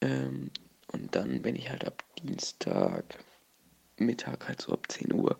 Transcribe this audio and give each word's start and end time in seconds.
Ähm, 0.00 0.50
und 0.92 1.14
dann 1.14 1.42
bin 1.42 1.56
ich 1.56 1.70
halt 1.70 1.86
ab 1.86 2.04
Dienstag 2.22 3.04
Mittag, 3.98 4.48
halt 4.48 4.60
so 4.62 4.72
ab 4.72 4.86
10 4.88 5.12
Uhr, 5.12 5.36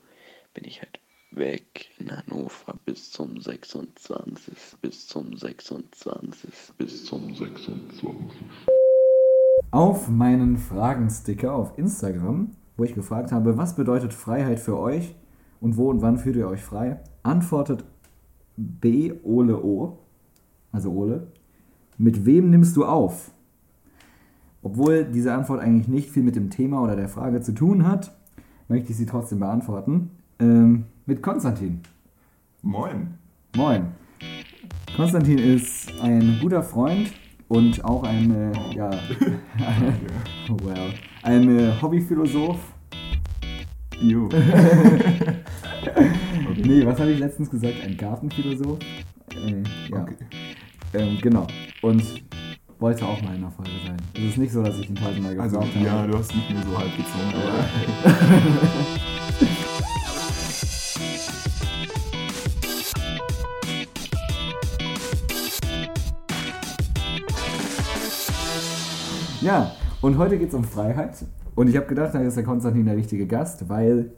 bin 0.54 0.64
ich 0.64 0.80
halt 0.80 1.01
weg 1.33 1.90
in 1.98 2.10
Hannover 2.10 2.74
bis 2.85 3.10
zum 3.10 3.40
26. 3.40 4.54
Bis 4.81 5.06
zum 5.06 5.37
26. 5.37 6.51
Bis 6.76 7.04
zum 7.04 7.35
26. 7.35 8.08
Auf 9.71 10.08
meinen 10.08 10.58
Fragensticker 10.58 11.54
auf 11.54 11.79
Instagram, 11.79 12.51
wo 12.77 12.85
ich 12.85 12.95
gefragt 12.95 13.33
habe, 13.33 13.56
was 13.56 13.77
bedeutet 13.77 14.13
Freiheit 14.13 14.58
für 14.58 14.77
euch 14.77 15.15
und 15.61 15.77
wo 15.77 15.90
und 15.90 16.02
wann 16.02 16.19
fühlt 16.19 16.37
ihr 16.37 16.48
euch 16.48 16.62
frei, 16.62 17.01
antwortet 17.23 17.84
B. 18.56 19.12
Ole 19.23 19.62
O. 19.62 19.98
Also 20.73 20.91
Ole. 20.91 21.33
Mit 21.98 22.27
wem 22.27 22.51
nimmst 22.51 22.77
du 22.77 22.84
auf? 22.84 23.30
Obwohl 24.62 25.05
diese 25.05 25.32
Antwort 25.32 25.60
eigentlich 25.60 25.88
nicht 25.88 26.10
viel 26.10 26.23
mit 26.23 26.37
dem 26.37 26.50
Thema 26.50 26.82
oder 26.82 26.96
der 26.96 27.09
Frage 27.09 27.41
zu 27.41 27.52
tun 27.52 27.87
hat, 27.87 28.12
möchte 28.69 28.91
ich 28.91 28.96
sie 28.96 29.06
trotzdem 29.06 29.41
beantworten. 29.41 30.10
Ähm, 30.38 30.84
mit 31.06 31.23
Konstantin. 31.23 31.80
Moin. 32.62 33.14
Moin. 33.56 33.86
Konstantin 34.96 35.38
ist 35.38 35.92
ein 36.02 36.38
guter 36.41 36.62
Freund 36.62 37.12
und 37.48 37.84
auch 37.84 38.05
ein, 38.05 38.34
äh, 38.34 38.52
ja, 38.74 38.91
well, 40.62 40.92
ein 41.22 41.58
äh, 41.58 41.72
Hobbyphilosoph. 41.80 42.61
Jo. 44.00 44.28
Okay. 46.50 46.62
Nee, 46.64 46.86
was 46.86 46.98
habe 46.98 47.12
ich 47.12 47.19
letztens 47.19 47.50
gesagt? 47.50 47.74
Ein 47.84 47.97
Gartenphilosoph? 47.97 48.78
Äh, 49.34 49.62
ja. 49.88 50.02
Okay. 50.02 50.16
Ähm, 50.95 51.19
genau. 51.20 51.47
Und 51.83 52.02
wollte 52.80 53.07
auch 53.07 53.20
mal 53.23 53.34
in 53.34 53.43
der 53.43 53.51
Folge 53.51 53.70
sein. 53.87 53.97
Es 54.15 54.23
ist 54.23 54.39
nicht 54.39 54.52
so, 54.52 54.62
dass 54.62 54.79
ich 54.79 54.89
ihn 54.89 54.97
tausendmal 54.97 55.34
gefragt 55.34 55.55
Also, 55.55 55.67
habe. 55.69 55.84
ja, 55.84 56.06
du 56.06 56.19
hast 56.19 56.34
nicht 56.34 56.50
mehr 56.50 56.62
so 56.62 56.78
halb 56.78 56.97
gezogen, 56.97 57.34
aber. 57.34 57.64
Ja, 69.41 69.73
und 70.03 70.19
heute 70.19 70.39
geht 70.39 70.48
es 70.48 70.55
um 70.55 70.64
Freiheit. 70.64 71.25
Und 71.55 71.69
ich 71.69 71.77
habe 71.77 71.86
gedacht, 71.86 72.14
da 72.14 72.20
ist 72.20 72.36
der 72.36 72.45
Konstantin 72.45 72.86
der 72.86 72.97
richtige 72.97 73.27
Gast, 73.27 73.69
weil 73.69 74.12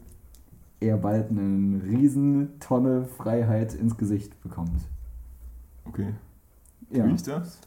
er 0.81 0.97
bald 0.97 1.31
eine 1.31 1.83
riesen 1.85 2.59
Tonne 2.61 3.05
Freiheit 3.05 3.75
ins 3.75 3.97
Gesicht 3.97 4.41
bekommt. 4.43 4.83
Okay. 5.85 6.15
Ja. 6.91 7.05
Tue 7.05 7.15
ich 7.15 7.23
das? 7.23 7.59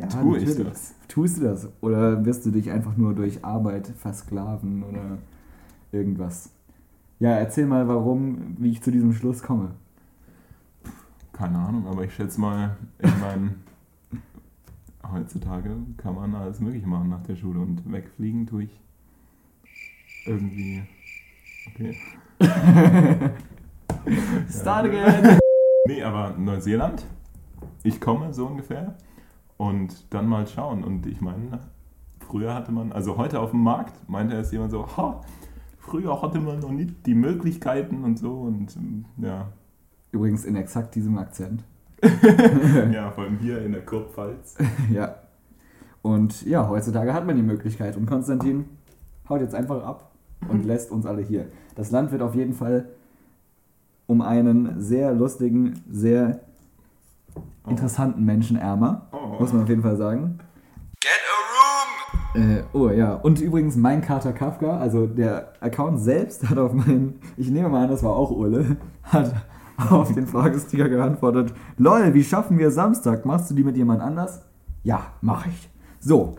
Ja, 0.00 0.06
Tue 0.06 0.38
ich 0.38 0.56
das? 0.56 0.94
Tust 1.08 1.38
du 1.38 1.42
das? 1.42 1.68
Oder 1.80 2.24
wirst 2.24 2.46
du 2.46 2.50
dich 2.50 2.70
einfach 2.70 2.96
nur 2.96 3.14
durch 3.14 3.44
Arbeit 3.44 3.88
versklaven 3.88 4.82
oder 4.82 5.18
irgendwas? 5.92 6.50
Ja, 7.20 7.30
erzähl 7.30 7.66
mal, 7.66 7.86
warum, 7.86 8.56
wie 8.58 8.70
ich 8.70 8.82
zu 8.82 8.90
diesem 8.90 9.12
Schluss 9.12 9.42
komme. 9.42 9.72
Keine 11.32 11.58
Ahnung, 11.58 11.86
aber 11.86 12.04
ich 12.04 12.14
schätze 12.14 12.40
mal, 12.40 12.76
ich 12.98 13.20
meine, 13.20 13.54
heutzutage 15.10 15.76
kann 15.96 16.14
man 16.14 16.34
alles 16.34 16.60
Mögliche 16.60 16.86
machen 16.86 17.08
nach 17.10 17.22
der 17.22 17.36
Schule 17.36 17.60
und 17.60 17.90
wegfliegen 17.90 18.46
tue 18.46 18.64
ich 18.64 18.80
irgendwie. 20.26 20.82
Okay. 21.68 21.96
Start 24.48 24.86
again! 24.86 25.38
Nee, 25.86 26.02
aber 26.02 26.36
Neuseeland, 26.38 27.04
ich 27.82 28.00
komme 28.00 28.32
so 28.32 28.46
ungefähr 28.46 28.96
und 29.56 30.12
dann 30.12 30.28
mal 30.28 30.46
schauen. 30.46 30.84
Und 30.84 31.06
ich 31.06 31.20
meine, 31.20 31.60
früher 32.20 32.54
hatte 32.54 32.72
man, 32.72 32.92
also 32.92 33.16
heute 33.16 33.40
auf 33.40 33.50
dem 33.50 33.62
Markt, 33.62 34.08
meinte 34.08 34.34
erst 34.34 34.52
jemand 34.52 34.70
so, 34.70 34.86
ha, 34.96 35.20
früher 35.78 36.20
hatte 36.20 36.40
man 36.40 36.60
noch 36.60 36.72
nicht 36.72 37.06
die 37.06 37.14
Möglichkeiten 37.14 38.04
und 38.04 38.18
so 38.18 38.32
und 38.40 38.76
ja. 39.18 39.48
Übrigens 40.10 40.44
in 40.44 40.54
exakt 40.54 40.94
diesem 40.94 41.18
Akzent. 41.18 41.64
ja, 42.92 43.10
vor 43.10 43.24
allem 43.24 43.38
hier 43.38 43.62
in 43.62 43.72
der 43.72 43.84
Kurpfalz. 43.84 44.56
Ja. 44.92 45.16
Und 46.02 46.44
ja, 46.44 46.68
heutzutage 46.68 47.14
hat 47.14 47.26
man 47.26 47.34
die 47.34 47.42
Möglichkeit. 47.42 47.96
Und 47.96 48.06
Konstantin 48.06 48.66
haut 49.28 49.40
jetzt 49.40 49.54
einfach 49.54 49.82
ab 49.82 50.12
und 50.48 50.64
lässt 50.64 50.90
uns 50.90 51.06
alle 51.06 51.22
hier. 51.22 51.46
Das 51.74 51.90
Land 51.90 52.12
wird 52.12 52.20
auf 52.20 52.34
jeden 52.34 52.52
Fall 52.52 52.90
um 54.06 54.20
einen 54.20 54.80
sehr 54.80 55.14
lustigen, 55.14 55.82
sehr 55.90 56.40
interessanten 57.68 58.24
Menschen 58.24 58.56
ärmer. 58.56 59.08
Oh. 59.12 59.40
Muss 59.40 59.52
man 59.52 59.62
auf 59.62 59.68
jeden 59.68 59.82
Fall 59.82 59.96
sagen. 59.96 60.38
Get 61.00 61.10
a 61.12 62.36
room! 62.36 62.42
Äh, 62.42 62.62
oh 62.72 62.90
ja, 62.90 63.14
und 63.14 63.40
übrigens 63.40 63.76
mein 63.76 64.00
Kater 64.02 64.32
Kafka, 64.32 64.78
also 64.78 65.06
der 65.06 65.52
Account 65.60 66.00
selbst 66.00 66.48
hat 66.48 66.58
auf 66.58 66.72
meinen, 66.72 67.20
ich 67.36 67.50
nehme 67.50 67.68
mal 67.68 67.84
an, 67.84 67.90
das 67.90 68.02
war 68.02 68.16
auch 68.16 68.30
Ulle, 68.30 68.76
hat 69.02 69.34
auf 69.90 70.12
den 70.12 70.26
Fragesticker 70.26 70.88
geantwortet, 70.88 71.54
lol, 71.78 72.14
wie 72.14 72.24
schaffen 72.24 72.58
wir 72.58 72.70
Samstag? 72.70 73.24
Machst 73.24 73.50
du 73.50 73.54
die 73.54 73.64
mit 73.64 73.76
jemand 73.76 74.00
anders? 74.02 74.42
Ja, 74.82 75.12
mach 75.20 75.46
ich. 75.46 75.70
So, 76.00 76.36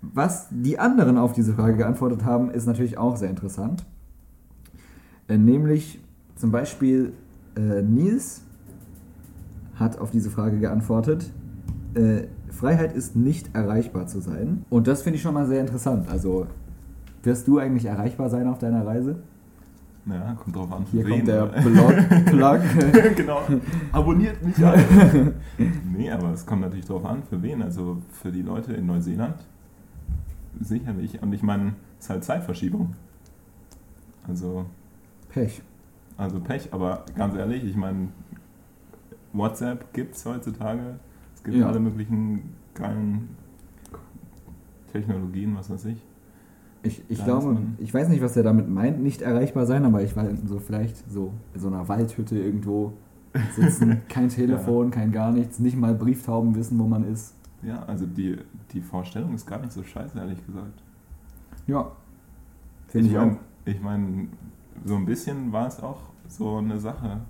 was 0.00 0.48
die 0.50 0.78
anderen 0.78 1.18
auf 1.18 1.32
diese 1.32 1.54
Frage 1.54 1.76
geantwortet 1.76 2.24
haben, 2.24 2.50
ist 2.50 2.66
natürlich 2.66 2.98
auch 2.98 3.16
sehr 3.16 3.30
interessant. 3.30 3.84
Äh, 5.28 5.38
nämlich 5.38 6.00
zum 6.36 6.52
Beispiel 6.52 7.12
äh, 7.56 7.82
Nils 7.82 8.42
hat 9.78 9.98
auf 9.98 10.10
diese 10.10 10.30
Frage 10.30 10.58
geantwortet, 10.58 11.30
äh, 11.94 12.22
Freiheit 12.50 12.94
ist 12.94 13.16
nicht 13.16 13.54
erreichbar 13.54 14.06
zu 14.06 14.20
sein. 14.20 14.64
Und 14.70 14.86
das 14.86 15.02
finde 15.02 15.16
ich 15.16 15.22
schon 15.22 15.34
mal 15.34 15.46
sehr 15.46 15.60
interessant. 15.60 16.08
Also, 16.08 16.46
wirst 17.22 17.46
du 17.48 17.58
eigentlich 17.58 17.84
erreichbar 17.84 18.30
sein 18.30 18.48
auf 18.48 18.58
deiner 18.58 18.86
Reise? 18.86 19.16
Ja, 20.06 20.34
kommt 20.42 20.56
drauf 20.56 20.72
an. 20.72 20.86
Hier 20.90 21.04
wen, 21.04 21.10
kommt 21.12 21.28
der 21.28 21.44
oder? 21.44 21.60
Blog, 21.60 21.94
Plug. 22.26 23.14
genau. 23.16 23.40
Abonniert 23.92 24.42
mich 24.42 24.64
alle. 24.64 24.82
nee, 25.96 26.10
aber 26.10 26.32
es 26.32 26.46
kommt 26.46 26.62
natürlich 26.62 26.86
drauf 26.86 27.04
an, 27.04 27.22
für 27.28 27.42
wen. 27.42 27.62
Also 27.62 27.98
für 28.12 28.32
die 28.32 28.42
Leute 28.42 28.72
in 28.72 28.86
Neuseeland 28.86 29.36
sicherlich. 30.60 31.20
Und 31.22 31.32
ich 31.32 31.42
meine, 31.42 31.74
es 31.98 32.06
ist 32.06 32.10
halt 32.10 32.24
Zeitverschiebung. 32.24 32.94
Also, 34.26 34.66
Pech. 35.30 35.62
also 36.16 36.40
Pech, 36.40 36.72
aber 36.72 37.04
ganz 37.16 37.34
ehrlich, 37.34 37.64
ich 37.64 37.76
meine, 37.76 38.08
WhatsApp 39.38 39.92
gibt 39.94 40.14
es 40.16 40.24
heutzutage. 40.26 40.98
Es 41.34 41.42
gibt 41.44 41.56
Ja. 41.56 41.68
alle 41.68 41.80
möglichen 41.80 42.54
geilen 42.74 43.28
Technologien, 44.92 45.54
was 45.56 45.70
weiß 45.70 45.86
ich. 45.86 46.02
Ich, 46.82 47.02
ich 47.08 47.24
glaube, 47.24 47.56
ich 47.78 47.92
weiß 47.92 48.08
nicht, 48.08 48.22
was 48.22 48.36
er 48.36 48.44
damit 48.44 48.68
meint, 48.68 49.02
nicht 49.02 49.20
erreichbar 49.20 49.66
sein, 49.66 49.84
aber 49.84 50.02
ich 50.02 50.16
weiß 50.16 50.30
so 50.46 50.58
vielleicht 50.60 50.96
so 51.10 51.32
in 51.54 51.60
so 51.60 51.68
einer 51.68 51.88
Waldhütte 51.88 52.38
irgendwo 52.38 52.92
sitzen, 53.56 54.02
kein 54.08 54.28
Telefon, 54.28 54.90
kein 54.90 55.10
gar 55.12 55.32
nichts, 55.32 55.58
nicht 55.58 55.76
mal 55.76 55.94
Brieftauben 55.94 56.54
wissen, 56.54 56.78
wo 56.78 56.84
man 56.86 57.04
ist. 57.04 57.34
Ja, 57.62 57.82
also 57.84 58.06
die, 58.06 58.36
die 58.72 58.80
Vorstellung 58.80 59.34
ist 59.34 59.44
gar 59.46 59.58
nicht 59.58 59.72
so 59.72 59.82
scheiße, 59.82 60.16
ehrlich 60.16 60.44
gesagt. 60.46 60.82
Ja. 61.66 61.90
Finde 62.86 63.06
Ich 63.08 63.12
ich, 63.12 63.18
auch. 63.18 63.22
meine, 63.26 63.38
ich 63.64 63.82
mein, 63.82 64.28
so 64.84 64.94
ein 64.94 65.04
bisschen 65.04 65.52
war 65.52 65.66
es 65.66 65.82
auch 65.82 66.00
so 66.28 66.58
eine 66.58 66.78
Sache, 66.78 67.20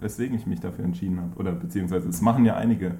weswegen 0.00 0.36
ich 0.36 0.46
mich 0.46 0.60
dafür 0.60 0.84
entschieden 0.84 1.20
habe. 1.20 1.36
Oder 1.36 1.52
beziehungsweise 1.52 2.08
es 2.08 2.20
machen 2.20 2.44
ja 2.44 2.56
einige. 2.56 2.96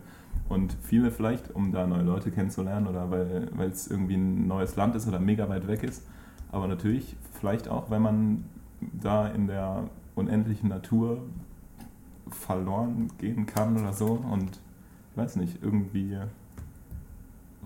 Und 0.48 0.76
viele 0.82 1.10
vielleicht, 1.10 1.54
um 1.54 1.72
da 1.72 1.86
neue 1.86 2.02
Leute 2.02 2.30
kennenzulernen 2.30 2.86
oder 2.86 3.10
weil 3.10 3.48
weil 3.56 3.68
es 3.70 3.88
irgendwie 3.88 4.14
ein 4.14 4.46
neues 4.46 4.76
Land 4.76 4.94
ist 4.94 5.08
oder 5.08 5.18
mega 5.18 5.48
weit 5.48 5.66
weg 5.66 5.82
ist. 5.82 6.06
Aber 6.52 6.68
natürlich 6.68 7.16
vielleicht 7.32 7.68
auch, 7.68 7.90
wenn 7.90 8.02
man 8.02 8.44
da 8.80 9.26
in 9.28 9.46
der 9.46 9.84
unendlichen 10.14 10.68
Natur 10.68 11.22
verloren 12.30 13.10
gehen 13.18 13.46
kann 13.46 13.76
oder 13.78 13.92
so. 13.92 14.06
Und 14.30 14.58
ich 15.10 15.16
weiß 15.16 15.36
nicht, 15.36 15.62
irgendwie 15.62 16.16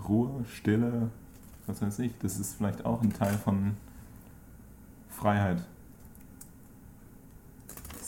Ruhe, 0.09 0.45
Stille, 0.47 1.11
was 1.67 1.83
weiß 1.83 1.99
ich, 2.01 2.17
das 2.19 2.39
ist 2.39 2.57
vielleicht 2.57 2.85
auch 2.85 3.03
ein 3.03 3.13
Teil 3.13 3.35
von 3.35 3.73
Freiheit. 5.09 5.63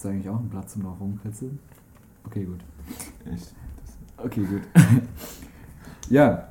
Ist 0.02 0.06
da 0.06 0.10
eigentlich 0.10 0.28
auch 0.28 0.40
ein 0.40 0.48
Platz 0.48 0.72
zum 0.72 0.82
noch 0.82 0.98
rumkritzeln? 0.98 1.60
Okay, 2.24 2.44
gut. 2.44 2.58
Ich, 3.32 3.54
Okay, 4.16 4.40
gut. 4.40 4.62
ja, 6.10 6.48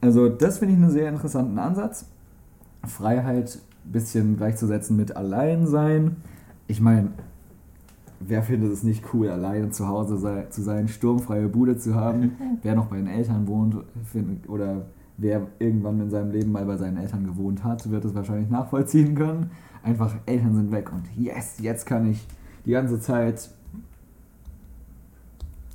also 0.00 0.28
das 0.28 0.58
finde 0.58 0.74
ich 0.74 0.80
einen 0.80 0.92
sehr 0.92 1.08
interessanten 1.08 1.58
Ansatz. 1.58 2.06
Freiheit 2.86 3.58
ein 3.84 3.90
bisschen 3.90 4.36
gleichzusetzen 4.36 4.96
mit 4.96 5.16
Alleinsein. 5.16 6.18
Ich 6.68 6.80
meine, 6.80 7.08
wer 8.20 8.44
findet 8.44 8.72
es 8.72 8.84
nicht 8.84 9.12
cool, 9.12 9.28
alleine 9.28 9.70
zu 9.70 9.88
Hause 9.88 10.16
sei, 10.16 10.44
zu 10.50 10.62
sein, 10.62 10.86
sturmfreie 10.86 11.48
Bude 11.48 11.76
zu 11.76 11.96
haben? 11.96 12.36
wer 12.62 12.76
noch 12.76 12.86
bei 12.86 12.98
den 12.98 13.08
Eltern 13.08 13.48
wohnt 13.48 13.74
find, 14.04 14.48
oder 14.48 14.82
wer 15.16 15.48
irgendwann 15.58 16.00
in 16.00 16.10
seinem 16.10 16.30
Leben 16.30 16.52
mal 16.52 16.64
bei 16.64 16.76
seinen 16.76 16.98
Eltern 16.98 17.24
gewohnt 17.24 17.64
hat, 17.64 17.90
wird 17.90 18.04
es 18.04 18.14
wahrscheinlich 18.14 18.50
nachvollziehen 18.50 19.16
können. 19.16 19.50
Einfach, 19.82 20.14
Eltern 20.26 20.54
sind 20.54 20.70
weg 20.70 20.92
und 20.92 21.02
yes, 21.16 21.56
jetzt 21.58 21.86
kann 21.86 22.08
ich 22.08 22.24
die 22.64 22.70
ganze 22.70 23.00
Zeit 23.00 23.50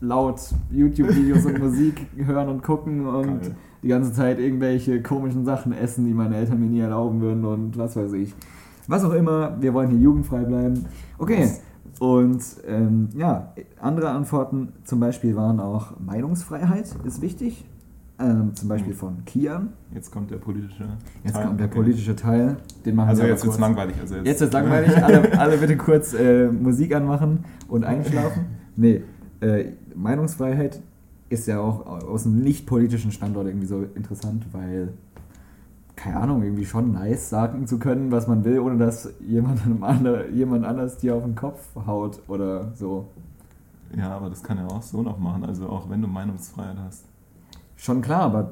laut 0.02 0.40
YouTube-Videos 0.72 1.46
und 1.46 1.60
Musik 1.64 2.08
hören 2.16 2.50
und 2.50 2.64
gucken 2.64 3.06
und 3.06 3.42
Geil. 3.42 3.56
die 3.84 3.88
ganze 3.88 4.14
Zeit 4.14 4.40
irgendwelche 4.40 5.02
komischen 5.02 5.46
Sachen 5.46 5.74
essen, 5.74 6.06
die 6.06 6.14
meine 6.14 6.38
Eltern 6.38 6.60
mir 6.60 6.70
nie 6.70 6.80
erlauben 6.80 7.22
würden 7.22 7.46
und 7.46 7.78
was 7.78 7.96
weiß 7.96 8.14
ich. 8.14 8.34
Was 8.88 9.04
auch 9.04 9.14
immer, 9.14 9.62
wir 9.62 9.74
wollen 9.74 9.90
hier 9.90 10.00
jugendfrei 10.00 10.44
bleiben. 10.44 10.86
Okay. 11.18 11.44
Was? 11.44 11.62
Und 12.00 12.42
ähm, 12.66 13.10
ja, 13.16 13.54
andere 13.80 14.10
Antworten 14.10 14.70
zum 14.86 15.00
Beispiel 15.00 15.36
waren 15.36 15.60
auch 15.60 16.00
Meinungsfreiheit 16.00 16.96
ist 17.04 17.22
wichtig. 17.22 17.66
Ähm, 18.20 18.54
zum 18.54 18.68
Beispiel 18.68 18.94
von 18.94 19.24
Kian. 19.26 19.70
Jetzt 19.94 20.12
kommt 20.12 20.30
der 20.30 20.38
politische 20.38 20.88
Jetzt 21.24 21.34
Teil. 21.36 21.46
kommt 21.48 21.60
der 21.60 21.68
politische 21.68 22.16
Teil. 22.16 22.58
Den 22.86 22.96
machen 22.96 23.10
Also 23.10 23.22
wir 23.22 23.30
jetzt 23.30 23.44
wird's 23.46 23.56
kurz. 23.56 23.62
langweilig. 23.68 23.96
Also 24.02 24.16
jetzt, 24.16 24.26
Jetzt 24.28 24.42
ist 24.42 24.54
langweilig, 24.54 24.96
alle, 25.04 25.40
alle 25.40 25.58
bitte 25.58 25.78
kurz 25.78 26.14
äh, 26.14 26.48
Musik 26.50 26.94
anmachen 26.94 27.46
und 27.70 27.86
einschlafen. 27.86 28.46
Nee, 28.76 29.04
äh, 29.42 29.72
Meinungsfreiheit 29.96 30.82
ist 31.30 31.48
ja 31.48 31.60
auch 31.62 31.86
aus 31.86 32.26
einem 32.26 32.40
nicht 32.42 32.66
politischen 32.66 33.12
Standort 33.12 33.48
irgendwie 33.48 33.68
so 33.68 33.84
interessant, 33.96 34.48
weil, 34.52 34.90
keine 35.96 36.18
Ahnung, 36.18 36.44
irgendwie 36.44 36.66
schon 36.66 36.92
nice 36.92 37.30
sagen 37.30 37.68
zu 37.68 37.80
können, 37.80 38.12
was 38.12 38.28
man 38.28 38.44
will, 38.44 38.60
ohne 38.60 38.78
dass 38.78 39.14
jemand, 39.26 39.64
einem 39.66 39.84
ander, 39.84 40.28
jemand 40.30 40.66
anders 40.66 40.98
dir 40.98 41.16
auf 41.16 41.24
den 41.24 41.36
Kopf 41.36 41.68
haut 41.88 42.20
oder 42.28 42.74
so. 42.76 43.08
Ja, 43.98 44.10
aber 44.18 44.30
das 44.30 44.44
kann 44.44 44.58
er 44.58 44.68
auch 44.72 44.82
so 44.82 45.02
noch 45.04 45.20
machen. 45.20 45.46
Also 45.46 45.68
auch 45.70 45.90
wenn 45.90 46.02
du 46.02 46.08
Meinungsfreiheit 46.08 46.78
hast. 46.86 47.06
Schon 47.80 48.02
klar, 48.02 48.24
aber 48.24 48.52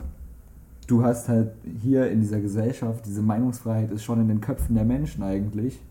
du 0.87 1.03
hast 1.03 1.27
halt 1.27 1.51
hier 1.81 2.09
in 2.09 2.21
dieser 2.21 2.39
Gesellschaft, 2.39 3.05
diese 3.05 3.21
Meinungsfreiheit 3.21 3.91
ist 3.91 4.05
schon 4.05 4.21
in 4.21 4.29
den 4.29 4.39
Köpfen 4.39 4.73
der 4.75 4.85
Menschen 4.85 5.21
eigentlich. 5.21 5.81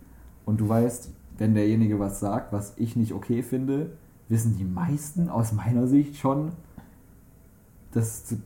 Und 0.47 0.59
du 0.59 0.67
weißt, 0.71 1.11
wenn 1.37 1.55
derjenige 1.55 2.01
was 2.01 2.19
sagt, 2.19 2.55
was 2.55 2.73
ich 2.79 2.97
nicht 2.97 3.13
okay 3.13 3.43
finde, 3.43 3.91
wissen 4.31 4.57
die 4.57 4.65
meisten 4.65 5.29
aus 5.29 5.53
meiner 5.53 5.87
Sicht 5.87 6.17
schon, 6.17 6.53
das 7.93 8.25
zu 8.25 8.41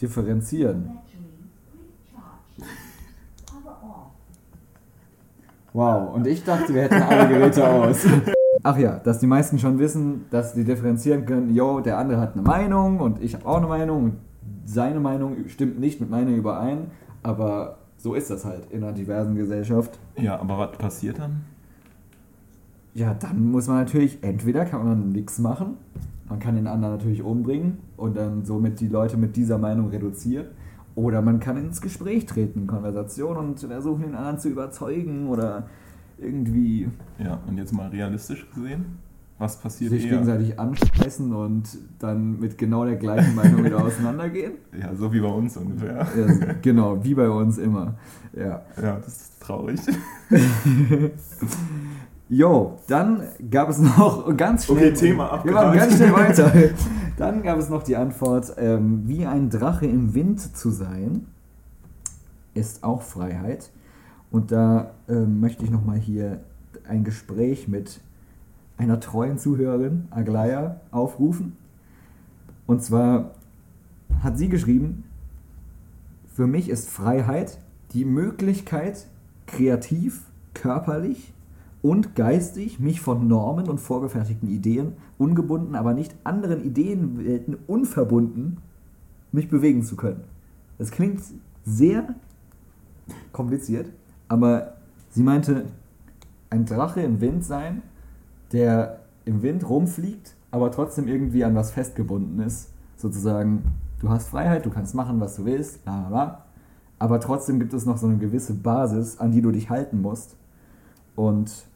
differenzieren. 0.00 0.98
Wow, 5.74 6.14
und 6.14 6.26
ich 6.26 6.42
dachte, 6.42 6.74
wir 6.74 6.82
hätten 6.84 7.02
alle 7.02 7.28
Geräte 7.28 7.68
aus. 7.68 8.06
Ach 8.62 8.78
ja, 8.78 8.98
dass 8.98 9.18
die 9.18 9.26
meisten 9.26 9.58
schon 9.58 9.78
wissen, 9.78 10.26
dass 10.30 10.54
die 10.54 10.64
differenzieren 10.64 11.24
können, 11.24 11.54
yo, 11.54 11.80
der 11.80 11.98
andere 11.98 12.20
hat 12.20 12.34
eine 12.34 12.42
Meinung 12.42 13.00
und 13.00 13.22
ich 13.22 13.34
habe 13.34 13.46
auch 13.46 13.58
eine 13.58 13.66
Meinung 13.66 14.04
und 14.04 14.12
seine 14.64 15.00
Meinung 15.00 15.48
stimmt 15.48 15.80
nicht 15.80 16.00
mit 16.00 16.10
meiner 16.10 16.30
überein, 16.30 16.90
aber 17.22 17.78
so 17.96 18.14
ist 18.14 18.30
das 18.30 18.44
halt 18.44 18.70
in 18.70 18.82
einer 18.82 18.92
diversen 18.92 19.34
Gesellschaft. 19.34 19.98
Ja, 20.16 20.40
aber 20.40 20.58
was 20.58 20.78
passiert 20.78 21.18
dann? 21.18 21.42
Ja, 22.92 23.14
dann 23.14 23.50
muss 23.50 23.68
man 23.68 23.78
natürlich, 23.78 24.22
entweder 24.22 24.64
kann 24.64 24.84
man 24.84 25.10
nichts 25.10 25.38
machen, 25.38 25.76
man 26.28 26.38
kann 26.38 26.54
den 26.54 26.66
anderen 26.66 26.94
natürlich 26.94 27.22
umbringen 27.22 27.78
und 27.96 28.16
dann 28.16 28.44
somit 28.44 28.80
die 28.80 28.88
Leute 28.88 29.16
mit 29.16 29.36
dieser 29.36 29.58
Meinung 29.58 29.88
reduzieren. 29.88 30.46
Oder 30.94 31.22
man 31.22 31.40
kann 31.40 31.56
ins 31.56 31.80
Gespräch 31.80 32.26
treten, 32.26 32.66
Konversation 32.66 33.36
und 33.36 33.60
versuchen, 33.60 34.02
den 34.02 34.14
anderen 34.14 34.38
zu 34.38 34.48
überzeugen 34.48 35.28
oder 35.28 35.66
irgendwie 36.20 36.88
Ja, 37.18 37.38
und 37.48 37.56
jetzt 37.58 37.72
mal 37.72 37.88
realistisch 37.88 38.46
gesehen, 38.54 38.98
was 39.38 39.56
passiert 39.56 39.90
sich 39.90 40.04
eher? 40.04 40.10
gegenseitig 40.10 40.58
anschmeißen 40.60 41.32
und 41.34 41.64
dann 41.98 42.38
mit 42.40 42.58
genau 42.58 42.84
der 42.84 42.96
gleichen 42.96 43.34
Meinung 43.34 43.64
wieder 43.64 43.82
auseinandergehen. 43.84 44.52
Ja, 44.78 44.94
so 44.94 45.12
wie 45.12 45.20
bei 45.20 45.28
uns 45.28 45.56
ungefähr. 45.56 46.06
Ja, 46.16 46.52
genau, 46.60 47.02
wie 47.02 47.14
bei 47.14 47.28
uns 47.28 47.56
immer. 47.58 47.94
Ja. 48.36 48.62
Ja, 48.80 48.96
das 48.96 49.08
ist 49.08 49.40
traurig. 49.40 49.80
Jo, 52.28 52.76
dann 52.86 53.22
gab 53.50 53.68
es 53.70 53.78
noch 53.80 54.36
ganz 54.36 54.66
schnell. 54.66 54.90
Okay, 54.90 54.92
Thema 54.94 55.40
Wir 55.42 55.52
machen 55.52 55.66
abgehakt. 55.68 55.78
ganz 55.78 55.96
schnell 55.96 56.12
weiter. 56.12 56.52
Dann 57.16 57.42
gab 57.42 57.58
es 57.58 57.68
noch 57.68 57.82
die 57.82 57.96
Antwort, 57.96 58.54
ähm, 58.56 59.02
wie 59.06 59.26
ein 59.26 59.50
Drache 59.50 59.86
im 59.86 60.14
Wind 60.14 60.40
zu 60.56 60.70
sein, 60.70 61.26
ist 62.54 62.84
auch 62.84 63.02
Freiheit. 63.02 63.70
Und 64.30 64.52
da 64.52 64.92
ähm, 65.08 65.40
möchte 65.40 65.64
ich 65.64 65.70
nochmal 65.70 65.98
hier 65.98 66.40
ein 66.88 67.04
Gespräch 67.04 67.68
mit 67.68 68.00
einer 68.76 69.00
treuen 69.00 69.38
Zuhörerin, 69.38 70.06
Aglaya, 70.10 70.80
aufrufen. 70.90 71.56
Und 72.66 72.82
zwar 72.82 73.32
hat 74.22 74.38
sie 74.38 74.48
geschrieben, 74.48 75.04
für 76.32 76.46
mich 76.46 76.68
ist 76.68 76.88
Freiheit 76.88 77.58
die 77.92 78.04
Möglichkeit, 78.04 79.06
kreativ, 79.46 80.22
körperlich 80.54 81.34
und 81.82 82.14
geistig 82.14 82.78
mich 82.78 83.00
von 83.00 83.26
Normen 83.26 83.68
und 83.68 83.78
vorgefertigten 83.78 84.48
Ideen, 84.48 84.92
ungebunden, 85.18 85.74
aber 85.74 85.92
nicht 85.92 86.14
anderen 86.24 86.64
Ideenwelten 86.64 87.56
unverbunden, 87.66 88.58
mich 89.32 89.48
bewegen 89.48 89.82
zu 89.82 89.96
können. 89.96 90.24
Das 90.78 90.90
klingt 90.90 91.20
sehr 91.64 92.14
kompliziert, 93.32 93.90
aber 94.30 94.74
sie 95.10 95.24
meinte, 95.24 95.66
ein 96.50 96.64
Drache 96.64 97.02
im 97.02 97.20
Wind 97.20 97.44
sein, 97.44 97.82
der 98.52 99.00
im 99.24 99.42
Wind 99.42 99.68
rumfliegt, 99.68 100.36
aber 100.52 100.70
trotzdem 100.70 101.08
irgendwie 101.08 101.42
an 101.44 101.56
was 101.56 101.72
festgebunden 101.72 102.40
ist. 102.40 102.70
Sozusagen, 102.96 103.64
du 103.98 104.08
hast 104.08 104.28
Freiheit, 104.28 104.64
du 104.64 104.70
kannst 104.70 104.94
machen, 104.94 105.18
was 105.18 105.34
du 105.34 105.44
willst, 105.46 105.82
bla 105.82 106.02
bla 106.02 106.08
bla. 106.08 106.44
Aber 107.00 107.18
trotzdem 107.18 107.58
gibt 107.58 107.74
es 107.74 107.86
noch 107.86 107.96
so 107.96 108.06
eine 108.06 108.18
gewisse 108.18 108.54
Basis, 108.54 109.18
an 109.18 109.32
die 109.32 109.42
du 109.42 109.50
dich 109.50 109.68
halten 109.68 110.00
musst. 110.00 110.36
Und 111.16 111.66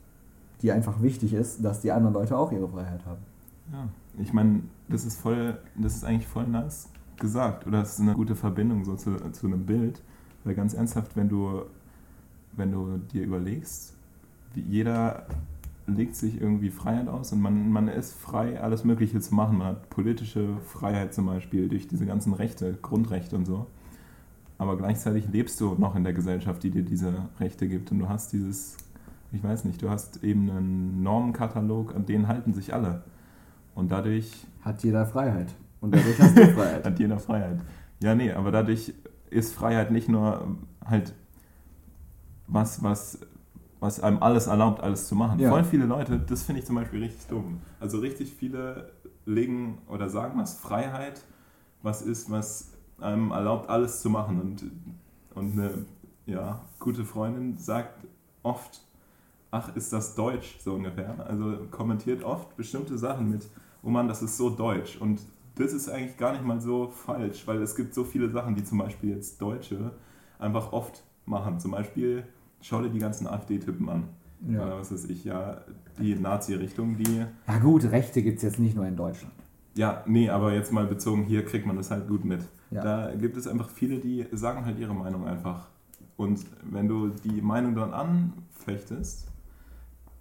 die 0.62 0.70
einfach 0.70 1.02
wichtig 1.02 1.34
ist, 1.34 1.64
dass 1.64 1.80
die 1.80 1.90
anderen 1.90 2.14
Leute 2.14 2.38
auch 2.38 2.52
ihre 2.52 2.68
Freiheit 2.68 3.04
haben. 3.04 3.22
Ja, 3.72 3.88
ich 4.22 4.32
meine, 4.32 4.60
das 4.88 5.04
ist 5.04 5.20
voll, 5.20 5.58
das 5.74 5.96
ist 5.96 6.04
eigentlich 6.04 6.28
voll 6.28 6.46
nice 6.46 6.88
gesagt. 7.18 7.66
Oder 7.66 7.82
es 7.82 7.94
ist 7.94 8.00
eine 8.00 8.14
gute 8.14 8.36
Verbindung 8.36 8.84
so 8.84 8.94
zu, 8.94 9.16
zu 9.32 9.48
einem 9.48 9.66
Bild. 9.66 10.02
Weil 10.44 10.54
ganz 10.54 10.72
ernsthaft, 10.72 11.16
wenn 11.16 11.28
du, 11.28 11.62
wenn 12.56 12.72
du 12.72 12.98
dir 13.12 13.24
überlegst, 13.24 13.94
jeder 14.54 15.26
legt 15.86 16.16
sich 16.16 16.40
irgendwie 16.40 16.70
Freiheit 16.70 17.08
aus 17.08 17.32
und 17.32 17.40
man, 17.40 17.70
man 17.70 17.88
ist 17.88 18.14
frei, 18.14 18.60
alles 18.60 18.84
Mögliche 18.84 19.20
zu 19.20 19.34
machen. 19.34 19.58
Man 19.58 19.68
hat 19.68 19.90
politische 19.90 20.56
Freiheit 20.66 21.12
zum 21.12 21.26
Beispiel 21.26 21.68
durch 21.68 21.88
diese 21.88 22.06
ganzen 22.06 22.32
Rechte, 22.32 22.78
Grundrechte 22.80 23.36
und 23.36 23.44
so. 23.44 23.66
Aber 24.56 24.76
gleichzeitig 24.76 25.28
lebst 25.30 25.60
du 25.60 25.74
noch 25.74 25.96
in 25.96 26.04
der 26.04 26.12
Gesellschaft, 26.12 26.62
die 26.62 26.70
dir 26.70 26.82
diese 26.84 27.12
Rechte 27.38 27.68
gibt. 27.68 27.90
Und 27.92 27.98
du 27.98 28.08
hast 28.08 28.32
dieses, 28.32 28.76
ich 29.32 29.42
weiß 29.42 29.64
nicht, 29.64 29.82
du 29.82 29.90
hast 29.90 30.22
eben 30.24 30.50
einen 30.50 31.02
Normenkatalog, 31.02 31.94
an 31.94 32.06
den 32.06 32.28
halten 32.28 32.54
sich 32.54 32.72
alle. 32.72 33.02
Und 33.74 33.90
dadurch 33.90 34.46
Hat 34.62 34.82
jeder 34.82 35.04
Freiheit. 35.04 35.52
Und 35.80 35.94
dadurch 35.94 36.18
hast 36.18 36.38
du 36.38 36.46
Freiheit. 36.54 36.84
hat 36.84 36.98
jeder 36.98 37.18
Freiheit. 37.18 37.60
Ja, 38.00 38.14
nee, 38.14 38.32
aber 38.32 38.52
dadurch 38.52 38.94
ist 39.29 39.52
Freiheit 39.52 39.90
nicht 39.90 40.08
nur 40.08 40.56
halt 40.84 41.12
was, 42.46 42.82
was, 42.82 43.19
was 43.81 44.01
einem 44.01 44.22
alles 44.22 44.46
erlaubt, 44.46 44.82
alles 44.82 45.08
zu 45.08 45.15
machen. 45.15 45.39
Ja. 45.39 45.51
Voll 45.51 45.65
viele 45.65 45.86
Leute, 45.86 46.19
das 46.19 46.43
finde 46.43 46.60
ich 46.60 46.67
zum 46.67 46.77
Beispiel 46.77 47.03
richtig 47.03 47.27
dumm. 47.27 47.60
Also 47.81 47.98
richtig 47.98 48.32
viele 48.32 48.93
legen 49.27 49.79
oder 49.89 50.08
sagen, 50.08 50.39
dass 50.39 50.58
Freiheit 50.58 51.22
was 51.82 52.03
ist, 52.03 52.31
was 52.31 52.72
einem 52.98 53.31
erlaubt, 53.31 53.69
alles 53.69 54.01
zu 54.01 54.10
machen. 54.10 54.41
Und, 54.41 54.70
und 55.34 55.53
eine 55.53 55.84
ja, 56.27 56.60
gute 56.79 57.05
Freundin 57.05 57.56
sagt 57.56 58.06
oft, 58.43 58.81
ach, 59.51 59.74
ist 59.77 59.93
das 59.93 60.15
Deutsch, 60.15 60.58
so 60.60 60.74
ungefähr. 60.74 61.15
Also 61.27 61.58
kommentiert 61.70 62.24
oft 62.24 62.56
bestimmte 62.56 62.96
Sachen 62.98 63.31
mit, 63.31 63.48
oh 63.82 63.91
Mann, 63.91 64.08
das 64.08 64.22
ist 64.22 64.36
so 64.36 64.51
deutsch. 64.51 64.96
Und 64.96 65.20
das 65.56 65.72
ist 65.72 65.89
eigentlich 65.89 66.17
gar 66.17 66.32
nicht 66.32 66.44
mal 66.44 66.60
so 66.60 66.89
falsch, 66.89 67.46
weil 67.46 67.63
es 67.63 67.77
gibt 67.77 67.94
so 67.94 68.03
viele 68.03 68.31
Sachen, 68.31 68.55
die 68.55 68.65
zum 68.65 68.79
Beispiel 68.79 69.10
jetzt 69.10 69.41
Deutsche 69.41 69.93
einfach 70.39 70.72
oft 70.72 71.05
machen. 71.26 71.60
Zum 71.60 71.70
Beispiel, 71.72 72.24
schau 72.60 72.82
dir 72.82 72.90
die 72.90 72.98
ganzen 72.98 73.26
AfD-Typen 73.26 73.88
an. 73.88 74.04
Ja. 74.48 74.62
Oder 74.62 74.78
was 74.78 74.93
weiß 74.93 75.06
ich, 75.06 75.24
ja, 75.24 75.62
die 75.98 76.14
Nazi-Richtung, 76.16 76.96
die, 76.96 77.24
ja 77.46 77.58
gut, 77.60 77.84
Rechte 77.84 78.22
gibt 78.22 78.38
es 78.38 78.43
jetzt 78.43 78.58
nicht 78.58 78.76
nur 78.76 78.86
in 78.86 78.96
Deutschland. 78.96 79.32
ja, 79.74 80.02
nee, 80.06 80.28
aber 80.28 80.52
jetzt 80.52 80.70
mal 80.72 80.86
bezogen, 80.86 81.24
hier 81.24 81.44
kriegt 81.44 81.66
man 81.66 81.76
das 81.76 81.90
halt 81.90 82.08
gut 82.08 82.24
mit. 82.24 82.40
Ja. 82.70 82.82
Da 82.82 83.14
gibt 83.14 83.36
es 83.36 83.46
einfach 83.46 83.70
viele, 83.70 83.98
die 83.98 84.26
sagen 84.32 84.64
halt 84.66 84.78
ihre 84.78 84.94
Meinung 84.94 85.26
einfach. 85.26 85.69
Und 86.16 86.44
wenn 86.62 86.88
du 86.88 87.08
die 87.08 87.40
Meinung 87.40 87.74
dann 87.74 87.93
anfechtest, 87.94 89.28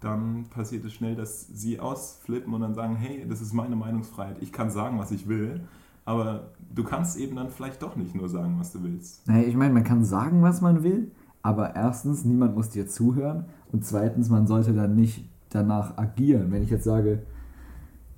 dann 0.00 0.44
passiert 0.50 0.84
es 0.84 0.92
schnell, 0.94 1.16
dass 1.16 1.46
sie 1.48 1.80
ausflippen 1.80 2.52
und 2.54 2.60
dann 2.60 2.74
sagen, 2.74 2.96
hey, 2.96 3.26
das 3.28 3.40
ist 3.40 3.52
meine 3.52 3.76
Meinungsfreiheit, 3.76 4.36
ich 4.40 4.52
kann 4.52 4.70
sagen, 4.70 4.98
was 4.98 5.10
ich 5.10 5.28
will, 5.28 5.60
aber 6.04 6.52
du 6.74 6.84
kannst 6.84 7.16
eben 7.16 7.36
dann 7.36 7.50
vielleicht 7.50 7.82
doch 7.82 7.96
nicht 7.96 8.14
nur 8.14 8.28
sagen, 8.28 8.56
was 8.58 8.72
du 8.72 8.82
willst. 8.82 9.26
Naja, 9.26 9.46
ich 9.46 9.56
meine, 9.56 9.72
man 9.72 9.84
kann 9.84 10.04
sagen, 10.04 10.42
was 10.42 10.60
man 10.60 10.82
will, 10.82 11.10
aber 11.42 11.74
erstens, 11.74 12.24
niemand 12.24 12.54
muss 12.54 12.70
dir 12.70 12.86
zuhören 12.86 13.46
und 13.72 13.84
zweitens, 13.84 14.28
man 14.30 14.46
sollte 14.46 14.72
dann 14.72 14.94
nicht 14.94 15.28
danach 15.50 15.98
agieren. 15.98 16.50
Wenn 16.50 16.62
ich 16.62 16.70
jetzt 16.70 16.84
sage, 16.84 17.22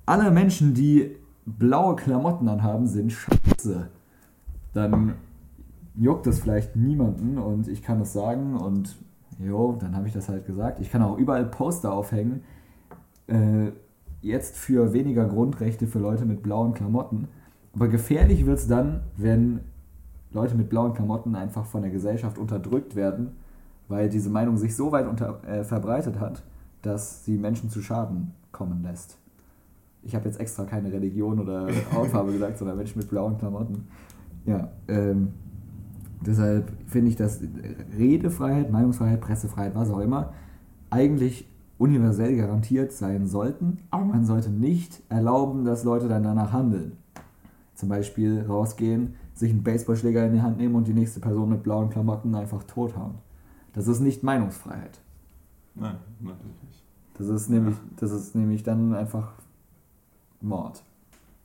alle 0.05 0.31
Menschen, 0.31 0.73
die 0.73 1.15
blaue 1.45 1.95
Klamotten 1.95 2.47
anhaben, 2.49 2.87
sind 2.87 3.11
scheiße, 3.11 3.89
dann 4.73 5.15
juckt 5.95 6.27
das 6.27 6.39
vielleicht 6.39 6.75
niemanden 6.75 7.37
und 7.37 7.67
ich 7.67 7.81
kann 7.81 8.01
es 8.01 8.13
sagen 8.13 8.55
und 8.55 8.97
jo, 9.39 9.77
dann 9.79 9.95
habe 9.95 10.07
ich 10.07 10.13
das 10.13 10.29
halt 10.29 10.45
gesagt. 10.45 10.79
Ich 10.79 10.91
kann 10.91 11.01
auch 11.01 11.17
überall 11.17 11.45
Poster 11.45 11.91
aufhängen, 11.91 12.41
äh, 13.27 13.71
jetzt 14.21 14.57
für 14.57 14.93
weniger 14.93 15.25
Grundrechte 15.25 15.87
für 15.87 15.99
Leute 15.99 16.25
mit 16.25 16.43
blauen 16.43 16.73
Klamotten. 16.73 17.27
Aber 17.77 17.89
gefährlich 17.89 18.47
wird 18.47 18.57
es 18.57 18.67
dann, 18.67 19.01
wenn 19.17 19.59
Leute 20.31 20.55
mit 20.55 20.67
blauen 20.67 20.95
Klamotten 20.95 21.35
einfach 21.35 21.67
von 21.67 21.83
der 21.83 21.91
Gesellschaft 21.91 22.39
unterdrückt 22.39 22.95
werden, 22.95 23.33
weil 23.87 24.09
diese 24.09 24.31
Meinung 24.31 24.57
sich 24.57 24.75
so 24.75 24.91
weit 24.91 25.07
unter, 25.07 25.43
äh, 25.47 25.63
verbreitet 25.63 26.19
hat, 26.19 26.43
dass 26.81 27.23
sie 27.23 27.37
Menschen 27.37 27.69
zu 27.69 27.83
Schaden 27.83 28.33
kommen 28.51 28.81
lässt. 28.81 29.19
Ich 30.01 30.15
habe 30.15 30.25
jetzt 30.25 30.39
extra 30.39 30.65
keine 30.65 30.91
Religion 30.91 31.39
oder 31.39 31.67
Hautfarbe 31.93 32.31
gesagt, 32.31 32.57
sondern 32.57 32.77
Menschen 32.77 32.97
mit 32.97 33.11
blauen 33.11 33.37
Klamotten. 33.37 33.87
Ja, 34.47 34.69
ähm, 34.87 35.33
deshalb 36.25 36.71
finde 36.87 37.11
ich, 37.11 37.15
dass 37.15 37.41
Redefreiheit, 37.95 38.71
Meinungsfreiheit, 38.71 39.21
Pressefreiheit, 39.21 39.75
was 39.75 39.91
auch 39.91 39.99
immer, 39.99 40.33
eigentlich 40.89 41.47
universell 41.77 42.35
garantiert 42.37 42.91
sein 42.91 43.27
sollten, 43.27 43.77
aber 43.91 44.05
man 44.05 44.25
sollte 44.25 44.49
nicht 44.49 45.03
erlauben, 45.09 45.63
dass 45.63 45.83
Leute 45.83 46.07
dann 46.07 46.23
danach 46.23 46.51
handeln. 46.51 46.93
Zum 47.77 47.89
Beispiel 47.89 48.41
rausgehen, 48.41 49.13
sich 49.35 49.51
einen 49.51 49.61
Baseballschläger 49.61 50.25
in 50.25 50.33
die 50.33 50.41
Hand 50.41 50.57
nehmen 50.57 50.73
und 50.73 50.87
die 50.87 50.95
nächste 50.95 51.19
Person 51.19 51.49
mit 51.49 51.61
blauen 51.61 51.91
Klamotten 51.91 52.33
einfach 52.33 52.63
tot 52.63 52.97
haben. 52.97 53.19
Das 53.73 53.87
ist 53.87 53.99
nicht 53.99 54.23
Meinungsfreiheit. 54.23 54.99
Nein, 55.75 55.97
natürlich 56.19 56.63
nicht. 56.63 56.83
Das 57.19 57.27
ist 57.27 57.49
nämlich, 57.49 57.75
das 57.97 58.11
ist 58.11 58.33
nämlich 58.33 58.63
dann 58.63 58.95
einfach 58.95 59.33
Mord. 60.41 60.81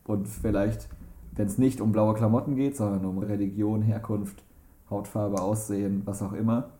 Und 0.05 0.27
vielleicht, 0.27 0.89
wenn 1.37 1.49
es 1.49 1.59
nicht 1.59 1.83
um 1.83 1.93
blaue 1.93 2.15
Klamotten 2.15 2.57
geht, 2.57 2.79
sondern 2.79 3.05
um 3.05 3.19
Religion, 3.19 3.83
Herkunft, 3.83 4.43
Hautfarbe, 4.89 5.39
Aussehen, 5.39 6.01
was 6.07 6.23
auch 6.23 6.33
immer, 6.33 6.71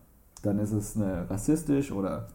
dann 0.41 0.57
ist 0.57 0.71
es 0.71 0.95
eine 0.95 1.29
rassistisch 1.29 1.91
oder 1.91 2.29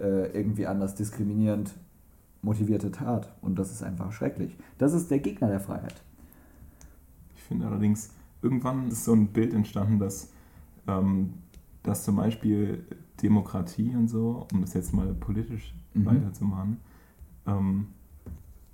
äh, 0.00 0.32
irgendwie 0.32 0.66
anders 0.66 0.94
diskriminierend 0.94 1.74
motivierte 2.46 2.90
Tat. 2.90 3.34
Und 3.42 3.58
das 3.58 3.70
ist 3.70 3.82
einfach 3.82 4.12
schrecklich. 4.12 4.56
Das 4.78 4.94
ist 4.94 5.10
der 5.10 5.18
Gegner 5.18 5.48
der 5.48 5.60
Freiheit. 5.60 6.02
Ich 7.34 7.42
finde 7.42 7.66
allerdings, 7.66 8.10
irgendwann 8.40 8.88
ist 8.88 9.04
so 9.04 9.12
ein 9.12 9.28
Bild 9.28 9.52
entstanden, 9.52 9.98
dass, 9.98 10.30
ähm, 10.86 11.34
dass 11.82 12.04
zum 12.04 12.16
Beispiel 12.16 12.84
Demokratie 13.22 13.94
und 13.94 14.08
so, 14.08 14.46
um 14.52 14.62
das 14.62 14.74
jetzt 14.74 14.94
mal 14.94 15.12
politisch 15.14 15.74
Mhm. 15.96 16.06
weiterzumachen, 16.06 16.76
ähm, 17.46 17.86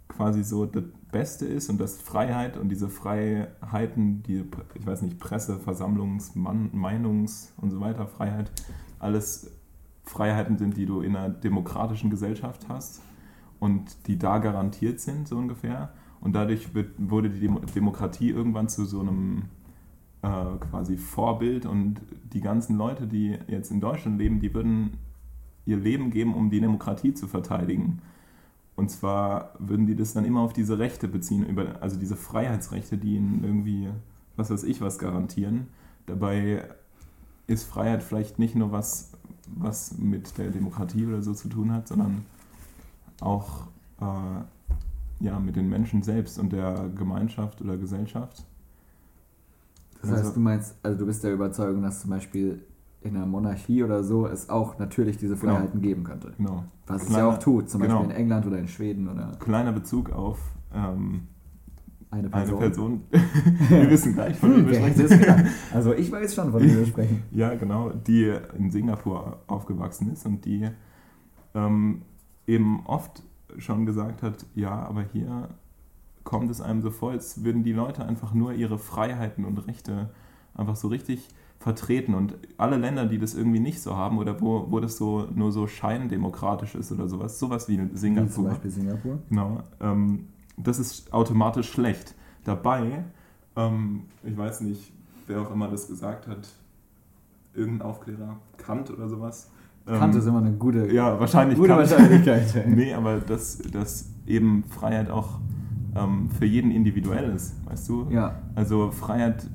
quasi 0.09 0.43
so 0.45 0.67
das 0.67 0.85
Beste 1.11 1.47
ist 1.47 1.71
und 1.71 1.81
dass 1.81 1.97
Freiheit 1.97 2.57
und 2.57 2.69
diese 2.69 2.89
Freiheiten, 2.89 4.23
die, 4.23 4.45
ich 4.75 4.87
weiß 4.87 5.03
nicht, 5.03 5.19
Presse, 5.19 5.59
Versammlungs-, 5.59 6.35
Meinungs- 6.35 7.53
und 7.59 7.71
so 7.71 7.81
weiter, 7.81 8.07
Freiheit, 8.07 8.51
alles 8.99 9.51
Freiheiten 10.05 10.59
sind, 10.59 10.77
die 10.77 10.87
du 10.87 11.01
in 11.01 11.17
einer 11.17 11.31
demokratischen 11.31 12.11
Gesellschaft 12.11 12.69
hast 12.69 13.01
und 13.63 14.09
die 14.09 14.19
da 14.19 14.39
garantiert 14.39 14.99
sind, 14.99 15.29
so 15.29 15.37
ungefähr. 15.37 15.93
Und 16.21 16.33
dadurch 16.33 16.75
wird, 16.75 16.95
wurde 16.99 17.31
die 17.31 17.39
Demo 17.39 17.61
Demokratie 17.61 18.31
irgendwann 18.31 18.69
zu 18.69 18.85
so 18.85 18.99
einem 18.99 19.45
äh, 20.23 20.57
quasi 20.59 20.97
Vorbild 20.97 21.65
und 21.65 22.01
die 22.33 22.41
ganzen 22.41 22.77
Leute, 22.77 23.07
die 23.07 23.39
jetzt 23.47 23.71
in 23.71 23.81
Deutschland 23.81 24.19
leben, 24.19 24.41
die 24.41 24.53
würden 24.53 24.95
ihr 25.65 25.77
Leben 25.77 26.11
geben, 26.11 26.35
um 26.35 26.51
die 26.51 26.61
Demokratie 26.61 27.15
zu 27.15 27.29
verteidigen. 27.29 28.03
Und 28.75 28.91
zwar 28.91 29.53
würden 29.61 29.87
die 29.87 29.95
das 29.95 30.13
dann 30.13 30.25
immer 30.25 30.41
auf 30.41 30.53
diese 30.53 30.81
Rechte 30.81 31.07
beziehen, 31.07 31.47
über, 31.47 31.81
also 31.81 31.97
diese 31.97 32.17
Freiheitsrechte, 32.17 32.99
die 32.99 33.15
ihnen 33.15 33.45
irgendwie, 33.45 33.91
was 34.35 34.51
weiß 34.51 34.65
ich, 34.65 34.81
was 34.81 34.99
garantieren. 34.99 35.69
Dabei 36.07 36.69
ist 37.47 37.63
Freiheit 37.63 38.03
vielleicht 38.03 38.41
nicht 38.41 38.57
nur 38.57 38.73
was, 38.73 39.13
was 39.47 39.99
mit 39.99 40.37
der 40.37 40.51
Demokratie 40.51 41.07
oder 41.07 41.23
so 41.23 41.33
zu 41.33 41.49
tun 41.49 41.71
hat, 41.71 41.87
sondern 41.87 42.25
auch 43.23 43.67
äh, 44.01 45.25
ja, 45.25 45.39
mit 45.39 45.57
den 45.57 45.69
Menschen 45.69 46.03
selbst 46.03 46.39
und 46.39 46.53
der 46.53 46.89
Gemeinschaft 46.97 47.61
oder 47.63 47.77
Gesellschaft. 47.77 48.45
Das 50.01 50.11
Also- 50.11 50.25
heißt, 50.25 50.37
du 50.37 50.41
meinst, 50.41 50.75
also 50.83 50.99
du 50.99 51.07
bist 51.07 51.23
der 51.25 51.33
Überzeugung, 51.33 51.83
dass 51.83 52.01
zum 52.01 52.11
Beispiel 52.11 52.65
in 53.03 53.17
einer 53.17 53.27
Monarchie 53.27 53.83
oder 53.83 54.05
so 54.05 54.27
es 54.27 54.49
auch 54.49 54.79
natürlich 54.79 55.17
diese 55.17 55.37
Genau. 55.37 55.55
Freiheiten 55.57 55.81
geben 55.81 56.05
könnte. 56.05 56.33
Genau. 56.37 56.65
Was 56.87 57.03
es 57.03 57.09
Kleiner- 57.09 57.25
ja 57.25 57.31
auch 57.35 57.39
tut, 57.39 57.69
zum 57.71 57.81
genau. 57.83 57.99
Beispiel 57.99 58.11
in 58.11 58.17
England 58.17 58.47
oder 58.47 58.59
in 58.59 58.69
Schweden 58.69 59.09
oder 59.09 59.33
Kleiner 59.41 59.73
Bezug 59.73 60.11
auf 60.11 60.39
ähm, 60.75 61.23
eine 62.11 62.23
eine 62.23 62.31
Person. 62.31 62.59
Person. 62.59 63.01
Wir 63.69 63.91
wissen 63.91 64.15
gleich, 64.15 64.37
von 64.39 64.51
wem 64.51 64.57
Hm, 64.59 64.67
wir 64.71 64.73
wer 64.83 64.91
sprechen. 65.07 65.47
es? 65.47 65.75
Also 65.75 65.95
ich 65.95 66.13
weiß 66.13 66.35
schon, 66.35 66.51
von 66.53 66.61
wem 66.63 66.77
wir 66.79 66.87
sprechen. 66.87 67.23
Ja, 67.33 67.55
genau, 67.55 67.91
die 67.91 68.33
in 68.59 68.71
Singapur 68.71 69.39
aufgewachsen 69.47 70.13
ist 70.13 70.27
und 70.27 70.45
die 70.45 70.69
ähm, 71.55 72.03
eben 72.47 72.85
oft 72.87 73.23
schon 73.59 73.87
gesagt 73.87 74.23
hat, 74.23 74.47
ja, 74.55 74.71
aber 74.71 75.03
hier 75.03 75.49
kommt 76.25 76.51
es 76.51 76.61
einem 76.61 76.83
so 76.83 76.91
vor, 76.91 77.11
als 77.11 77.45
würden 77.45 77.63
die 77.65 77.73
Leute 77.73 78.05
einfach 78.05 78.35
nur 78.35 78.53
ihre 78.53 78.79
Freiheiten 78.79 79.45
und 79.45 79.59
Rechte 79.67 80.11
einfach 80.55 80.77
so 80.77 80.89
richtig 80.89 81.29
vertreten 81.59 82.15
und 82.15 82.35
alle 82.59 82.77
Länder, 82.77 83.07
die 83.07 83.19
das 83.19 83.35
irgendwie 83.35 83.61
nicht 83.61 83.81
so 83.81 83.97
haben 83.97 84.19
oder 84.19 84.41
wo, 84.41 84.67
wo 84.71 84.81
das 84.81 84.97
so 84.97 85.29
nur 85.35 85.53
so 85.53 85.67
scheindemokratisch 85.67 86.75
ist 86.75 86.91
oder 86.93 87.09
sowas, 87.09 87.39
sowas 87.39 87.69
wie 87.69 87.79
Wie 87.79 87.89
zum 87.89 87.97
Singapur. 87.97 88.49
Beispiel 88.49 88.71
Singapur. 88.71 89.19
Genau. 89.29 89.63
Ähm, 89.81 90.29
das 90.57 90.79
ist 90.79 91.13
automatisch 91.13 91.71
schlecht. 91.71 92.15
Dabei, 92.45 93.05
ähm, 93.57 94.05
ich 94.25 94.37
weiß 94.37 94.63
nicht, 94.63 94.93
wer 95.27 95.43
auch 95.43 95.53
immer 95.53 95.69
das 95.69 95.87
gesagt 95.87 96.27
hat, 96.27 96.49
irgendein 97.55 97.87
Aufklärer, 97.87 98.37
Kant 98.57 98.91
oder 98.91 99.09
sowas. 99.09 99.51
Ähm, 99.87 99.99
Kant 99.99 100.15
ist 100.15 100.27
immer 100.27 100.39
eine 100.39 100.53
gute, 100.53 100.93
Ja, 100.93 101.19
wahrscheinlich 101.19 101.59
gute 101.59 101.71
Kant. 101.77 101.91
Wahrscheinlichkeit. 101.91 102.67
nee, 102.69 102.95
aber 102.95 103.19
dass, 103.19 103.59
dass 103.59 104.09
eben 104.27 104.65
Freiheit 104.65 105.11
auch 105.11 105.41
ähm, 105.97 106.29
für 106.39 106.47
jeden 106.47 106.71
individuell 106.71 107.31
ist, 107.35 107.55
weißt 107.67 107.89
du? 107.89 108.07
Ja, 108.11 108.37
Also 108.55 108.91
Freiheit 108.91 109.49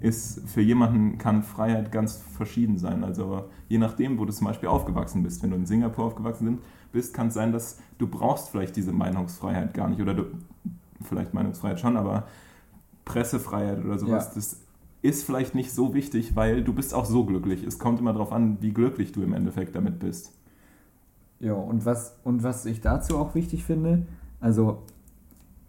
ist 0.00 0.46
für 0.48 0.60
jemanden 0.60 1.16
kann 1.18 1.42
Freiheit 1.42 1.90
ganz 1.90 2.16
verschieden 2.36 2.76
sein. 2.78 3.02
Also 3.02 3.44
je 3.68 3.78
nachdem, 3.78 4.18
wo 4.18 4.24
du 4.26 4.32
zum 4.32 4.46
Beispiel 4.46 4.68
aufgewachsen 4.68 5.22
bist. 5.22 5.42
Wenn 5.42 5.50
du 5.50 5.56
in 5.56 5.66
Singapur 5.66 6.04
aufgewachsen 6.04 6.58
bist, 6.92 7.14
kann 7.14 7.28
es 7.28 7.34
sein, 7.34 7.50
dass 7.52 7.78
du 7.98 8.06
brauchst 8.06 8.50
vielleicht 8.50 8.76
diese 8.76 8.92
Meinungsfreiheit 8.92 9.72
gar 9.74 9.88
nicht. 9.88 10.00
Oder 10.00 10.14
du, 10.14 10.24
vielleicht 11.02 11.32
Meinungsfreiheit 11.34 11.80
schon, 11.80 11.96
aber 11.96 12.24
Pressefreiheit 13.04 13.84
oder 13.84 13.98
sowas, 13.98 14.28
Ja. 14.28 14.34
das 14.34 14.60
ist 15.06 15.24
vielleicht 15.24 15.54
nicht 15.54 15.72
so 15.72 15.94
wichtig, 15.94 16.36
weil 16.36 16.62
du 16.62 16.72
bist 16.72 16.92
auch 16.94 17.04
so 17.04 17.24
glücklich. 17.24 17.64
Es 17.64 17.78
kommt 17.78 18.00
immer 18.00 18.12
darauf 18.12 18.32
an, 18.32 18.58
wie 18.60 18.72
glücklich 18.72 19.12
du 19.12 19.22
im 19.22 19.32
Endeffekt 19.32 19.74
damit 19.74 19.98
bist. 19.98 20.32
Ja, 21.40 21.54
und 21.54 21.84
was, 21.84 22.18
und 22.24 22.42
was 22.42 22.66
ich 22.66 22.80
dazu 22.80 23.18
auch 23.18 23.34
wichtig 23.34 23.64
finde, 23.64 24.06
also 24.40 24.82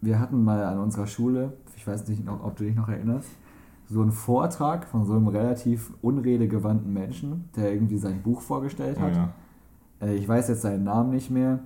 wir 0.00 0.18
hatten 0.18 0.42
mal 0.44 0.64
an 0.64 0.78
unserer 0.78 1.06
Schule, 1.06 1.52
ich 1.76 1.86
weiß 1.86 2.08
nicht, 2.08 2.22
ob 2.28 2.56
du 2.56 2.64
dich 2.64 2.74
noch 2.74 2.88
erinnerst, 2.88 3.28
so 3.88 4.02
einen 4.02 4.12
Vortrag 4.12 4.86
von 4.86 5.04
so 5.06 5.14
einem 5.14 5.28
relativ 5.28 5.92
unredegewandten 6.02 6.92
Menschen, 6.92 7.48
der 7.56 7.72
irgendwie 7.72 7.96
sein 7.96 8.22
Buch 8.22 8.40
vorgestellt 8.42 8.96
Oh 8.98 9.02
hat. 9.02 9.14
ja. 9.16 9.32
Äh, 10.00 10.14
ich 10.16 10.28
weiß 10.28 10.48
jetzt 10.48 10.62
seinen 10.62 10.84
Namen 10.84 11.10
nicht 11.10 11.30
mehr. 11.30 11.60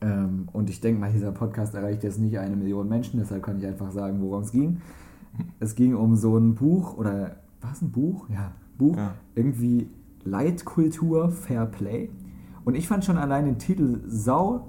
Ähm, 0.00 0.48
und 0.52 0.70
ich 0.70 0.80
denke 0.80 1.00
mal, 1.00 1.12
dieser 1.12 1.32
Podcast 1.32 1.74
erreicht 1.74 2.02
jetzt 2.02 2.18
nicht 2.18 2.38
eine 2.38 2.56
Million 2.56 2.88
Menschen, 2.88 3.20
deshalb 3.20 3.42
kann 3.42 3.58
ich 3.58 3.66
einfach 3.66 3.90
sagen, 3.90 4.20
worum 4.20 4.42
es 4.42 4.52
ging. 4.52 4.80
Es 5.60 5.74
ging 5.74 5.94
um 5.94 6.16
so 6.16 6.36
ein 6.36 6.54
Buch, 6.54 6.96
oder 6.96 7.36
was 7.60 7.80
ein 7.82 7.90
Buch? 7.90 8.28
Ja, 8.28 8.52
Buch. 8.78 8.96
Ja. 8.96 9.14
Irgendwie 9.34 9.88
Leitkultur, 10.24 11.30
Fair 11.30 11.66
Play. 11.66 12.10
Und 12.64 12.74
ich 12.74 12.86
fand 12.88 13.04
schon 13.04 13.18
allein 13.18 13.44
den 13.44 13.58
Titel 13.58 14.00
sau 14.06 14.66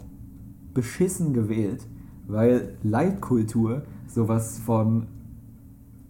beschissen 0.74 1.34
gewählt, 1.34 1.86
weil 2.28 2.76
Leitkultur 2.84 3.84
sowas 4.08 4.58
von 4.60 5.08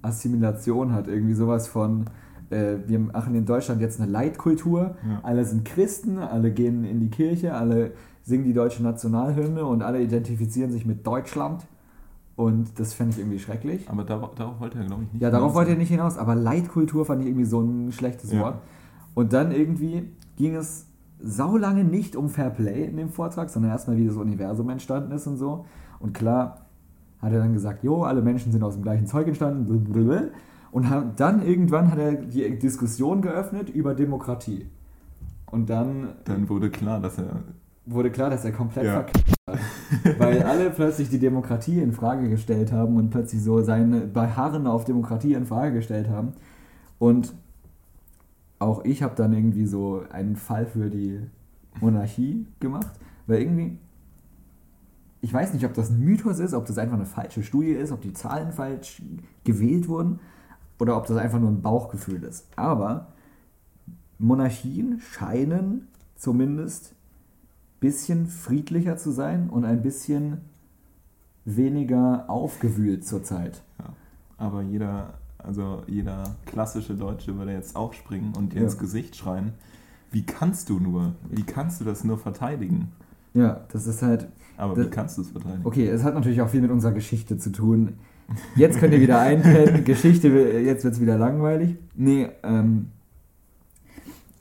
Assimilation 0.01 0.91
hat, 0.93 1.07
irgendwie 1.07 1.33
sowas 1.33 1.67
von, 1.67 2.05
äh, 2.49 2.75
wir 2.87 2.99
machen 2.99 3.35
in 3.35 3.45
Deutschland 3.45 3.81
jetzt 3.81 3.99
eine 4.01 4.11
Leitkultur, 4.11 4.95
Ja. 5.07 5.19
alle 5.23 5.45
sind 5.45 5.65
Christen, 5.65 6.17
alle 6.19 6.51
gehen 6.51 6.83
in 6.83 6.99
die 6.99 7.09
Kirche, 7.09 7.53
alle 7.53 7.91
singen 8.23 8.43
die 8.45 8.53
deutsche 8.53 8.83
Nationalhymne 8.83 9.65
und 9.65 9.81
alle 9.81 10.01
identifizieren 10.01 10.71
sich 10.71 10.85
mit 10.85 11.05
Deutschland. 11.05 11.65
Und 12.35 12.79
das 12.79 12.93
fände 12.93 13.13
ich 13.13 13.19
irgendwie 13.19 13.39
schrecklich. 13.39 13.89
Aber 13.89 14.03
darauf, 14.03 14.33
darauf 14.35 14.59
wollte 14.59 14.79
er, 14.79 14.85
glaube 14.85 15.03
ich, 15.03 15.13
nicht. 15.13 15.21
Ja, 15.21 15.29
darauf 15.29 15.53
wollte 15.53 15.71
er 15.71 15.77
nicht 15.77 15.89
hinaus, 15.89 16.17
aber 16.17 16.33
Leitkultur 16.35 17.05
fand 17.05 17.21
ich 17.21 17.27
irgendwie 17.27 17.45
so 17.45 17.61
ein 17.61 17.91
schlechtes 17.91 18.31
Ja. 18.31 18.41
Wort. 18.41 18.55
Und 19.13 19.33
dann 19.33 19.51
irgendwie 19.51 20.09
ging 20.35 20.55
es 20.55 20.87
saulange 21.19 21.83
nicht 21.83 22.15
um 22.15 22.29
Fair 22.29 22.49
Play 22.49 22.85
in 22.85 22.97
dem 22.97 23.09
Vortrag, 23.09 23.49
sondern 23.49 23.71
erstmal, 23.71 23.97
wie 23.97 24.07
das 24.07 24.15
Universum 24.17 24.69
entstanden 24.69 25.11
ist 25.11 25.27
und 25.27 25.37
so. 25.37 25.65
Und 25.99 26.13
klar 26.13 26.65
hat 27.21 27.31
er 27.31 27.39
dann 27.39 27.53
gesagt, 27.53 27.83
jo, 27.83 28.03
alle 28.03 28.21
Menschen 28.21 28.51
sind 28.51 28.63
aus 28.63 28.73
dem 28.73 28.81
gleichen 28.83 29.05
Zeug 29.05 29.27
entstanden. 29.27 29.65
blablabla. 29.65 30.29
Und 30.71 30.87
dann 31.17 31.45
irgendwann 31.45 31.91
hat 31.91 31.99
er 31.99 32.13
die 32.13 32.57
Diskussion 32.57 33.21
geöffnet 33.21 33.69
über 33.69 33.93
Demokratie. 33.93 34.67
Und 35.45 35.69
dann 35.69 36.09
Dann 36.25 36.49
wurde 36.49 36.71
klar, 36.71 36.99
dass 36.99 37.19
er. 37.19 37.43
Wurde 37.85 38.11
klar, 38.11 38.29
dass 38.29 38.45
er 38.45 38.51
komplett 38.51 38.85
Ja. 38.85 38.93
verkackt 38.93 39.33
hat. 39.47 39.59
Weil 40.19 40.43
alle 40.43 40.69
plötzlich 40.69 41.09
die 41.09 41.19
Demokratie 41.19 41.79
in 41.79 41.91
Frage 41.91 42.29
gestellt 42.29 42.71
haben 42.71 42.95
und 42.95 43.09
plötzlich 43.09 43.41
so 43.43 43.61
sein 43.61 44.11
Beharren 44.13 44.67
auf 44.67 44.85
Demokratie 44.85 45.33
in 45.33 45.45
Frage 45.45 45.75
gestellt 45.75 46.09
haben. 46.09 46.33
Und 46.99 47.33
auch 48.59 48.85
ich 48.85 49.03
habe 49.03 49.15
dann 49.15 49.33
irgendwie 49.33 49.65
so 49.65 50.03
einen 50.11 50.35
Fall 50.37 50.65
für 50.65 50.89
die 50.89 51.19
Monarchie 51.81 52.45
gemacht, 52.59 52.91
Weil 53.27 53.41
irgendwie, 53.41 53.77
ich 55.21 55.33
weiß 55.33 55.53
nicht, 55.53 55.65
ob 55.65 55.73
das 55.73 55.89
ein 55.89 55.99
Mythos 55.99 56.39
ist, 56.39 56.53
ob 56.53 56.65
das 56.65 56.77
einfach 56.77 56.95
eine 56.95 57.05
falsche 57.05 57.43
Studie 57.43 57.71
ist, 57.71 57.91
ob 57.91 58.01
die 58.01 58.13
Zahlen 58.13 58.51
falsch 58.51 59.01
gewählt 59.43 59.87
wurden 59.87 60.19
oder 60.79 60.97
ob 60.97 61.05
das 61.07 61.17
einfach 61.17 61.39
nur 61.39 61.49
ein 61.49 61.61
Bauchgefühl 61.61 62.23
ist. 62.23 62.47
Aber 62.55 63.07
Monarchien 64.19 64.99
scheinen 64.99 65.87
zumindest 66.15 66.92
bisschen 67.83 68.27
friedlicher 68.27 68.95
zu 68.97 69.11
sein 69.11 69.49
und 69.49 69.65
ein 69.65 69.81
bisschen 69.81 70.37
weniger 71.45 72.25
aufgewühlt 72.29 73.05
zurzeit. 73.05 73.61
Ja. 73.79 73.85
Aber 74.37 74.61
jeder, 74.61 75.15
also 75.37 75.83
jeder 75.87 76.35
klassische 76.45 76.95
Deutsche 76.95 77.37
würde 77.37 77.51
jetzt 77.51 77.75
aufspringen 77.75 78.33
und 78.35 78.53
dir 78.53 78.57
Ja. 78.59 78.63
ins 78.63 78.77
Gesicht 78.77 79.15
schreien, 79.15 79.53
wie 80.11 80.23
kannst 80.23 80.69
du 80.69 80.79
nur, 80.79 81.13
wie 81.29 81.43
kannst 81.43 81.81
du 81.81 81.85
das 81.85 82.03
nur 82.03 82.17
verteidigen? 82.17 82.91
Ja, 83.33 83.61
das 83.71 83.87
ist 83.87 84.01
halt. 84.01 84.27
Aber 84.57 84.75
Das- 84.75 84.85
wie 84.85 84.89
kannst 84.89 85.17
du 85.17 85.21
es 85.23 85.29
verteidigen? 85.29 85.65
Okay, 85.65 85.87
es 85.87 86.03
hat 86.03 86.13
natürlich 86.13 86.41
auch 86.41 86.49
viel 86.49 86.61
mit 86.61 86.71
unserer 86.71 86.91
Geschichte 86.91 87.37
zu 87.37 87.51
tun. 87.51 87.93
Jetzt 88.55 88.79
könnt 88.79 88.93
ihr 88.93 89.01
wieder 89.01 89.19
einpennen. 89.19 89.83
Geschichte, 89.85 90.27
jetzt 90.29 90.83
wird 90.83 90.93
es 90.93 91.01
wieder 91.01 91.17
langweilig. 91.17 91.75
Nee, 91.95 92.29
ähm. 92.43 92.87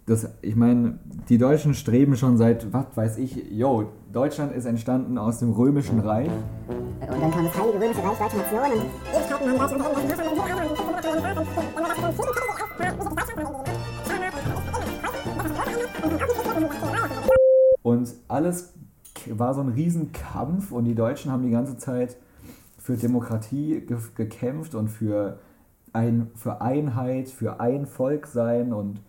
Das, 0.04 0.28
ich 0.42 0.56
meine, 0.56 0.98
die 1.28 1.38
Deutschen 1.38 1.74
streben 1.74 2.16
schon 2.16 2.36
seit, 2.36 2.72
was 2.72 2.86
weiß 2.96 3.18
ich, 3.18 3.52
yo, 3.52 3.92
Deutschland 4.12 4.52
ist 4.52 4.64
entstanden 4.64 5.16
aus 5.16 5.38
dem 5.38 5.52
Römischen 5.52 6.00
Reich. 6.00 6.28
Und 7.00 7.08
dann 7.08 7.30
kam 7.30 7.44
das 7.44 7.56
Heilige 7.56 7.80
Römische 7.80 8.02
Reich, 8.02 8.18
Deutsche 8.18 8.36
Nation 8.36 8.66
und 8.66 8.74
Ewigkeiten 8.74 9.48
haben 9.48 9.58
Deutschland 9.58 9.78
das 9.78 10.52
Und 17.82 18.14
alles 18.26 18.74
war 19.30 19.54
so 19.54 19.60
ein 19.60 19.68
Riesenkampf 19.68 20.72
und 20.72 20.84
die 20.84 20.96
Deutschen 20.96 21.30
haben 21.30 21.44
die 21.44 21.50
ganze 21.50 21.76
Zeit 21.76 22.16
für 22.76 22.96
Demokratie 22.96 23.82
ge 23.86 23.98
gekämpft 24.16 24.74
und 24.74 24.88
für, 24.88 25.38
ein, 25.92 26.32
für 26.34 26.60
Einheit, 26.60 27.28
für 27.28 27.60
ein 27.60 27.86
Volk 27.86 28.26
sein 28.26 28.72
und 28.72 29.00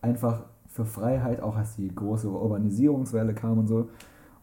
einfach 0.00 0.44
für 0.66 0.84
Freiheit, 0.84 1.40
auch 1.40 1.56
als 1.56 1.76
die 1.76 1.92
große 1.92 2.28
Urbanisierungswelle 2.28 3.34
kam 3.34 3.58
und 3.58 3.66
so. 3.66 3.88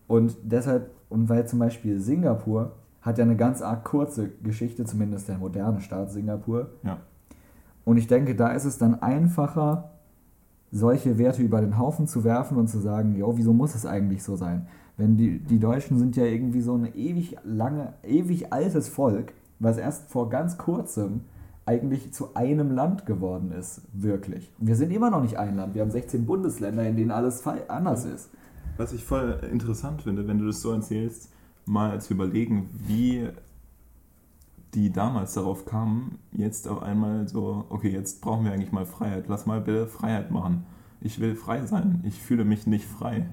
Und 0.08 0.38
deshalb, 0.44 0.92
und 1.10 1.30
weil 1.30 1.48
zum 1.48 1.60
Beispiel 1.60 2.00
Singapur 2.00 2.74
hat 3.02 3.18
ja 3.18 3.24
eine 3.24 3.36
ganz 3.36 3.62
arg 3.62 3.84
kurze 3.84 4.30
Geschichte, 4.44 4.84
zumindest 4.84 5.30
der 5.30 5.38
moderne 5.38 5.80
Staat 5.80 6.12
Singapur. 6.12 6.72
Ja. 6.84 6.98
Und 7.84 7.98
ich 7.98 8.08
denke, 8.08 8.36
da 8.36 8.50
ist 8.50 8.66
es 8.66 8.78
dann 8.78 9.02
einfacher, 9.02 9.92
solche 10.72 11.18
Werte 11.18 11.42
über 11.42 11.62
den 11.62 11.78
Haufen 11.78 12.08
zu 12.08 12.24
werfen 12.24 12.58
und 12.58 12.68
zu 12.68 12.80
sagen, 12.80 13.16
jo, 13.16 13.38
wieso 13.38 13.54
muss 13.54 13.76
es 13.76 13.86
eigentlich 13.86 14.24
so 14.24 14.36
sein? 14.36 14.68
Wenn 14.98 15.18
die, 15.18 15.40
die 15.40 15.60
Deutschen 15.60 16.00
sind 16.00 16.16
ja 16.16 16.26
irgendwie 16.26 16.62
so 16.62 16.76
ein 16.76 16.94
ewig 16.96 17.38
lange, 17.44 17.94
ewig 18.04 18.52
altes 18.52 18.90
Volk, 18.90 19.34
was 19.60 19.78
erst 19.78 20.10
vor 20.10 20.30
ganz 20.30 20.58
kurzem 20.58 21.22
eigentlich 21.66 22.14
zu 22.14 22.36
einem 22.36 22.72
Land 22.72 23.06
geworden 23.06 23.52
ist, 23.52 23.82
wirklich. 23.94 24.52
Wir 24.60 24.76
sind 24.76 24.92
immer 24.92 25.10
noch 25.10 25.22
nicht 25.22 25.38
ein 25.38 25.56
Land. 25.56 25.74
Wir 25.74 25.82
haben 25.82 25.92
16 25.92 26.26
Bundesländer, 26.26 26.88
in 26.88 26.96
denen 26.96 27.12
alles 27.12 27.44
anders 27.68 28.06
ist. 28.06 28.30
Was 28.78 28.94
ich 28.94 29.04
voll 29.04 29.40
interessant 29.52 30.04
finde, 30.04 30.28
wenn 30.28 30.38
du 30.38 30.46
das 30.46 30.62
so 30.62 30.72
erzählst, 30.72 31.32
mal 31.66 32.00
zu 32.02 32.14
überlegen, 32.14 32.70
wie 32.88 33.30
die 34.76 34.92
damals 34.92 35.34
darauf 35.34 35.66
kamen, 35.66 36.20
jetzt 36.34 36.68
auf 36.68 36.84
einmal 36.84 37.28
so, 37.28 37.66
okay, 37.70 37.90
jetzt 37.90 38.22
brauchen 38.22 38.46
wir 38.46 38.52
eigentlich 38.52 38.74
mal 38.74 38.86
Freiheit. 38.86 39.26
Lass 39.28 39.46
mal 39.46 39.62
bitte 39.62 39.88
Freiheit 39.88 40.32
machen. 40.32 40.66
Ich 41.00 41.20
will 41.20 41.36
frei 41.36 41.66
sein. 41.66 42.02
Ich 42.04 42.22
fühle 42.22 42.46
mich 42.46 42.68
nicht 42.68 42.86
frei. 42.86 43.28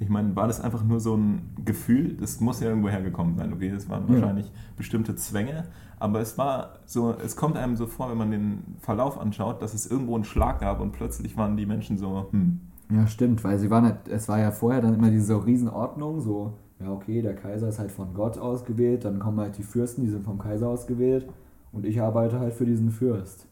Ich 0.00 0.08
meine, 0.08 0.34
war 0.34 0.46
das 0.48 0.60
einfach 0.60 0.82
nur 0.82 0.98
so 0.98 1.14
ein 1.14 1.42
Gefühl? 1.64 2.16
Das 2.18 2.40
muss 2.40 2.58
ja 2.60 2.68
irgendwo 2.70 2.88
hergekommen 2.88 3.36
sein. 3.36 3.52
Okay, 3.52 3.70
das 3.70 3.88
waren 3.88 4.04
Ja. 4.08 4.14
wahrscheinlich 4.14 4.50
bestimmte 4.76 5.14
Zwänge, 5.14 5.64
aber 5.98 6.20
es 6.20 6.38
war 6.38 6.78
so, 6.86 7.14
es 7.22 7.36
kommt 7.36 7.56
einem 7.58 7.76
so 7.76 7.86
vor, 7.86 8.10
wenn 8.10 8.16
man 8.16 8.30
den 8.30 8.76
Verlauf 8.80 9.20
anschaut, 9.20 9.60
dass 9.60 9.74
es 9.74 9.86
irgendwo 9.90 10.14
einen 10.14 10.24
Schlag 10.24 10.60
gab 10.60 10.80
und 10.80 10.92
plötzlich 10.92 11.36
waren 11.36 11.56
die 11.58 11.66
Menschen 11.66 11.98
so, 11.98 12.26
hm, 12.30 12.60
Ja, 12.90 13.06
stimmt, 13.06 13.44
weil 13.44 13.58
sie 13.58 13.70
waren 13.70 13.84
halt, 13.84 14.08
es 14.08 14.26
war 14.28 14.38
ja 14.40 14.50
vorher 14.50 14.80
dann 14.80 14.94
immer 14.94 15.10
diese 15.10 15.44
Riesenordnung, 15.46 16.20
so, 16.20 16.54
ja, 16.80 16.90
okay, 16.90 17.20
der 17.22 17.36
Kaiser 17.36 17.68
ist 17.68 17.78
halt 17.78 17.92
von 17.92 18.14
Gott 18.14 18.38
ausgewählt, 18.38 19.04
dann 19.04 19.18
kommen 19.20 19.38
halt 19.38 19.58
die 19.58 19.62
Fürsten, 19.62 20.02
die 20.02 20.08
sind 20.10 20.24
vom 20.24 20.38
Kaiser 20.38 20.66
ausgewählt 20.68 21.28
und 21.72 21.84
ich 21.84 22.00
arbeite 22.00 22.40
halt 22.40 22.54
für 22.54 22.64
diesen 22.64 22.90
Fürst. 22.90 23.46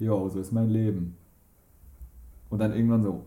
Jo, 0.00 0.28
so 0.28 0.40
ist 0.40 0.52
mein 0.52 0.68
Leben. 0.68 1.16
Und 2.50 2.58
dann 2.58 2.72
irgendwann 2.72 3.02
so, 3.02 3.22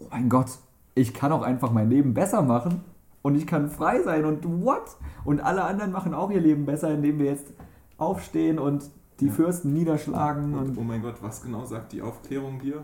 oh 0.00 0.06
mein 0.10 0.28
Gott, 0.30 0.48
ich 0.96 1.14
kann 1.14 1.30
auch 1.30 1.42
einfach 1.42 1.70
mein 1.70 1.88
Leben 1.90 2.14
besser 2.14 2.42
machen 2.42 2.82
und 3.22 3.36
ich 3.36 3.46
kann 3.46 3.70
frei 3.70 4.02
sein 4.02 4.24
und 4.24 4.44
what? 4.64 4.96
Und 5.24 5.40
alle 5.40 5.62
anderen 5.64 5.92
machen 5.92 6.14
auch 6.14 6.30
ihr 6.32 6.40
Leben 6.40 6.66
besser, 6.66 6.92
indem 6.92 7.18
wir 7.20 7.26
jetzt 7.26 7.52
aufstehen 7.98 8.58
und 8.58 8.90
die 9.20 9.28
Ja. 9.28 9.32
Fürsten 9.32 9.72
niederschlagen 9.72 10.54
Und, 10.54 10.70
und 10.70 10.78
oh 10.78 10.82
mein 10.82 11.02
Gott, 11.02 11.22
was 11.22 11.42
genau 11.42 11.64
sagt 11.64 11.92
die 11.92 12.02
Aufklärung 12.02 12.58
dir? 12.60 12.82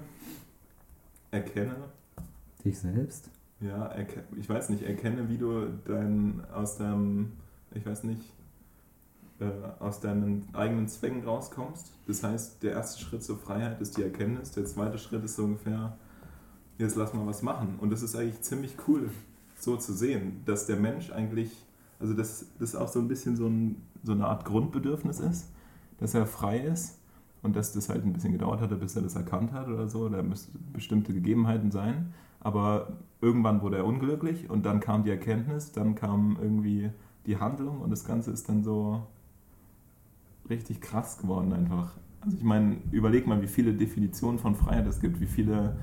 Erkenne, 1.30 1.76
dich 2.64 2.78
selbst. 2.78 3.30
ja, 3.60 3.86
erke, 3.86 4.24
ich 4.36 4.48
weiß 4.48 4.68
nicht, 4.70 4.82
erkenne, 4.82 5.28
wie 5.28 5.38
du 5.38 5.66
dein, 5.84 6.42
aus 6.54 6.76
deinem, 6.76 7.32
ich 7.72 7.86
weiß 7.86 8.04
nicht, 8.04 8.22
äh, 9.40 9.44
aus 9.80 10.00
deinen 10.00 10.48
eigenen 10.52 10.88
Zwängen 10.88 11.24
rauskommst. 11.24 11.92
Das 12.06 12.22
heißt, 12.22 12.62
der 12.62 12.72
erste 12.72 13.00
Schritt 13.02 13.22
zur 13.24 13.38
Freiheit 13.38 13.80
ist 13.80 13.96
die 13.96 14.02
Erkenntnis, 14.02 14.50
der 14.52 14.66
zweite 14.66 14.98
Schritt 14.98 15.24
ist 15.24 15.36
so 15.36 15.44
ungefähr, 15.44 15.96
jetzt 16.78 16.96
lass 16.96 17.14
mal 17.14 17.26
was 17.26 17.42
machen. 17.42 17.78
Und 17.80 17.90
das 17.90 18.02
ist 18.02 18.16
eigentlich 18.16 18.40
ziemlich 18.42 18.76
cool, 18.88 19.10
so 19.58 19.76
zu 19.76 19.92
sehen, 19.92 20.42
dass 20.44 20.66
der 20.66 20.76
Mensch 20.76 21.12
eigentlich, 21.12 21.50
also 22.00 22.14
dass 22.14 22.46
das 22.58 22.74
auch 22.74 22.88
so 22.88 22.98
ein 22.98 23.08
bisschen 23.08 23.36
so, 23.36 23.46
ein, 23.46 23.76
so 24.02 24.12
eine 24.12 24.26
Art 24.26 24.44
Grundbedürfnis 24.44 25.20
ist, 25.20 25.48
dass 25.98 26.14
er 26.14 26.26
frei 26.26 26.58
ist 26.58 26.98
und 27.42 27.56
dass 27.56 27.72
das 27.72 27.88
halt 27.88 28.04
ein 28.04 28.12
bisschen 28.12 28.32
gedauert 28.32 28.60
hatte, 28.60 28.76
bis 28.76 28.96
er 28.96 29.02
das 29.02 29.14
erkannt 29.14 29.52
hat 29.52 29.68
oder 29.68 29.88
so. 29.88 30.08
Da 30.08 30.22
müssen 30.22 30.72
bestimmte 30.72 31.12
Gegebenheiten 31.12 31.70
sein. 31.70 32.12
Aber 32.40 32.94
irgendwann 33.20 33.62
wurde 33.62 33.78
er 33.78 33.84
unglücklich 33.84 34.50
und 34.50 34.66
dann 34.66 34.80
kam 34.80 35.04
die 35.04 35.10
Erkenntnis, 35.10 35.70
dann 35.70 35.94
kam 35.94 36.36
irgendwie 36.40 36.90
die 37.26 37.36
Handlung 37.36 37.80
und 37.80 37.90
das 37.90 38.04
Ganze 38.04 38.32
ist 38.32 38.48
dann 38.48 38.64
so 38.64 39.06
richtig 40.50 40.80
krass 40.80 41.18
geworden 41.18 41.52
einfach. 41.52 41.92
Also 42.20 42.36
ich 42.36 42.42
meine, 42.42 42.78
überleg 42.90 43.26
mal, 43.26 43.42
wie 43.42 43.46
viele 43.46 43.74
Definitionen 43.74 44.38
von 44.38 44.54
Freiheit 44.56 44.86
es 44.86 45.00
gibt, 45.00 45.20
wie 45.20 45.26
viele, 45.26 45.76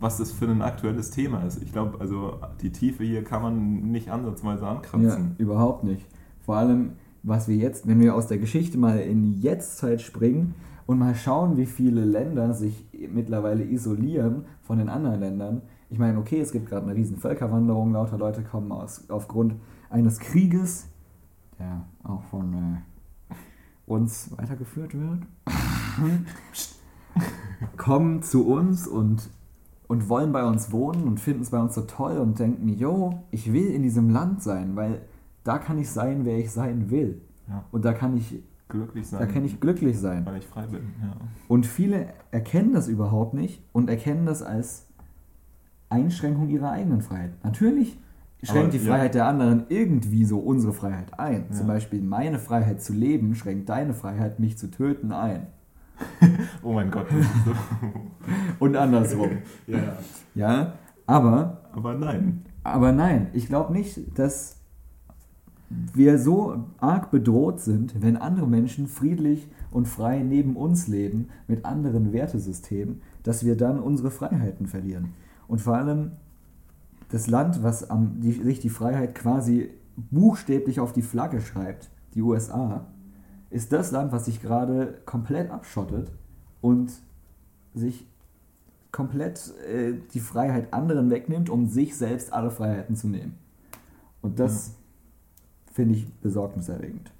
was 0.00 0.18
das 0.18 0.32
für 0.32 0.46
ein 0.46 0.62
aktuelles 0.62 1.10
Thema 1.10 1.42
ist. 1.42 1.62
Ich 1.62 1.72
glaube, 1.72 2.00
also 2.00 2.38
die 2.60 2.70
Tiefe 2.70 3.04
hier 3.04 3.24
kann 3.24 3.42
man 3.42 3.90
nicht 3.90 4.10
ansatzweise 4.10 4.64
Ja, 4.64 4.70
ankratzen. 4.72 5.34
überhaupt 5.38 5.84
nicht. 5.84 6.06
Vor 6.44 6.56
allem, 6.56 6.92
was 7.22 7.48
wir 7.48 7.56
jetzt, 7.56 7.86
wenn 7.88 8.00
wir 8.00 8.14
aus 8.14 8.26
der 8.28 8.38
Geschichte 8.38 8.78
mal 8.78 8.98
in 8.98 9.22
die 9.22 9.40
Jetztzeit 9.40 10.00
springen 10.00 10.54
und 10.86 10.98
mal 10.98 11.14
schauen, 11.14 11.56
wie 11.56 11.66
viele 11.66 12.04
Länder 12.04 12.54
sich 12.54 12.86
mittlerweile 13.12 13.64
isolieren 13.64 14.44
von 14.62 14.78
den 14.78 14.88
anderen 14.88 15.20
Ländern. 15.20 15.62
Ich 15.90 15.98
meine, 15.98 16.18
okay, 16.18 16.40
es 16.40 16.52
gibt 16.52 16.68
gerade 16.68 16.86
eine 16.86 16.94
riesen 16.94 17.16
Völkerwanderung, 17.16 17.92
lauter 17.92 18.18
Leute 18.18 18.42
kommen 18.42 18.70
aus, 18.72 19.04
aufgrund 19.08 19.54
eines 19.90 20.18
Krieges, 20.18 20.88
der 21.58 21.84
auch 22.04 22.22
von 22.24 22.52
äh, 22.54 23.34
uns 23.86 24.30
weitergeführt 24.36 24.94
wird, 24.94 25.20
kommen 27.76 28.22
zu 28.22 28.46
uns 28.46 28.86
und, 28.86 29.30
und 29.88 30.08
wollen 30.08 30.32
bei 30.32 30.44
uns 30.44 30.72
wohnen 30.72 31.04
und 31.04 31.20
finden 31.20 31.42
es 31.42 31.50
bei 31.50 31.58
uns 31.60 31.74
so 31.74 31.82
toll 31.82 32.18
und 32.18 32.38
denken, 32.38 32.68
yo, 32.68 33.22
ich 33.30 33.52
will 33.52 33.66
in 33.70 33.82
diesem 33.82 34.10
Land 34.10 34.42
sein, 34.42 34.74
weil 34.76 35.02
da 35.44 35.58
kann 35.58 35.78
ich 35.78 35.90
sein, 35.90 36.24
wer 36.24 36.38
ich 36.38 36.50
sein 36.50 36.90
will. 36.90 37.20
Ja. 37.48 37.64
Und 37.70 37.84
da 37.84 37.92
kann 37.92 38.16
ich, 38.16 38.42
Glücklich 38.68 39.06
sein, 39.06 39.20
da 39.20 39.26
kann 39.26 39.44
ich 39.44 39.60
glücklich 39.60 39.96
sein. 39.98 40.26
weil 40.26 40.38
ich 40.38 40.46
frei 40.46 40.66
bin. 40.66 40.80
Ja. 41.00 41.12
Und 41.46 41.66
viele 41.66 42.08
erkennen 42.32 42.72
das 42.72 42.88
überhaupt 42.88 43.32
nicht 43.34 43.62
und 43.72 43.88
erkennen 43.88 44.26
das 44.26 44.42
als 44.42 44.86
Einschränkung 45.88 46.48
ihrer 46.48 46.72
eigenen 46.72 47.00
Freiheit. 47.00 47.32
Natürlich 47.44 47.96
schränkt 48.42 48.70
Aber, 48.70 48.78
die 48.78 48.84
ja. 48.84 48.90
Freiheit 48.92 49.14
der 49.14 49.26
anderen 49.26 49.66
irgendwie 49.68 50.24
so 50.24 50.38
unsere 50.40 50.72
Freiheit 50.72 51.18
ein. 51.18 51.52
Zum 51.52 51.68
Ja. 51.68 51.74
Beispiel 51.74 52.02
meine 52.02 52.38
Freiheit 52.40 52.82
zu 52.82 52.92
leben 52.92 53.34
schränkt 53.36 53.68
deine 53.68 53.94
Freiheit, 53.94 54.40
mich 54.40 54.58
zu 54.58 54.68
töten, 54.70 55.12
ein. 55.12 55.46
Oh 56.62 56.72
mein 56.72 56.90
Gott. 56.90 57.06
So. 57.44 57.52
Und 58.64 58.76
andersrum. 58.76 59.30
ja. 59.66 59.96
ja, 60.34 60.72
aber 61.06 61.62
Aber 61.72 61.94
nein. 61.94 62.42
Aber 62.64 62.90
nein, 62.90 63.28
ich 63.32 63.46
glaube 63.46 63.72
nicht, 63.72 64.18
dass 64.18 64.56
wir 65.68 66.18
so 66.18 66.64
arg 66.78 67.10
bedroht 67.10 67.60
sind, 67.60 68.00
wenn 68.02 68.16
andere 68.16 68.46
Menschen 68.46 68.86
friedlich 68.86 69.48
und 69.70 69.86
frei 69.86 70.22
neben 70.22 70.56
uns 70.56 70.88
leben 70.88 71.28
mit 71.48 71.64
anderen 71.64 72.12
Wertesystemen, 72.12 73.02
dass 73.22 73.44
wir 73.44 73.56
dann 73.56 73.80
unsere 73.80 74.10
Freiheiten 74.10 74.66
verlieren. 74.66 75.12
Und 75.48 75.60
vor 75.60 75.76
allem 75.76 76.12
das 77.10 77.26
Land, 77.26 77.62
was 77.62 77.90
am, 77.90 78.20
die, 78.20 78.32
sich 78.32 78.60
die 78.60 78.70
Freiheit 78.70 79.14
quasi 79.14 79.70
buchstäblich 79.96 80.80
auf 80.80 80.92
die 80.92 81.02
Flagge 81.02 81.40
schreibt, 81.40 81.90
die 82.14 82.22
USA, 82.22 82.86
ist 83.56 83.72
das 83.72 83.90
Land, 83.90 84.12
was 84.12 84.26
sich 84.26 84.42
gerade 84.42 84.98
komplett 85.06 85.50
abschottet 85.50 86.12
und 86.60 86.92
sich 87.74 88.06
komplett 88.92 89.54
äh, 89.66 89.94
die 90.12 90.20
Freiheit 90.20 90.74
anderen 90.74 91.08
wegnimmt, 91.10 91.48
um 91.48 91.66
sich 91.66 91.96
selbst 91.96 92.32
alle 92.34 92.50
Freiheiten 92.50 92.96
zu 92.96 93.08
nehmen. 93.08 93.34
Und 94.20 94.38
das 94.38 94.74
finde 95.72 95.94
ich 95.94 96.12
besorgniserregend. 96.20 97.10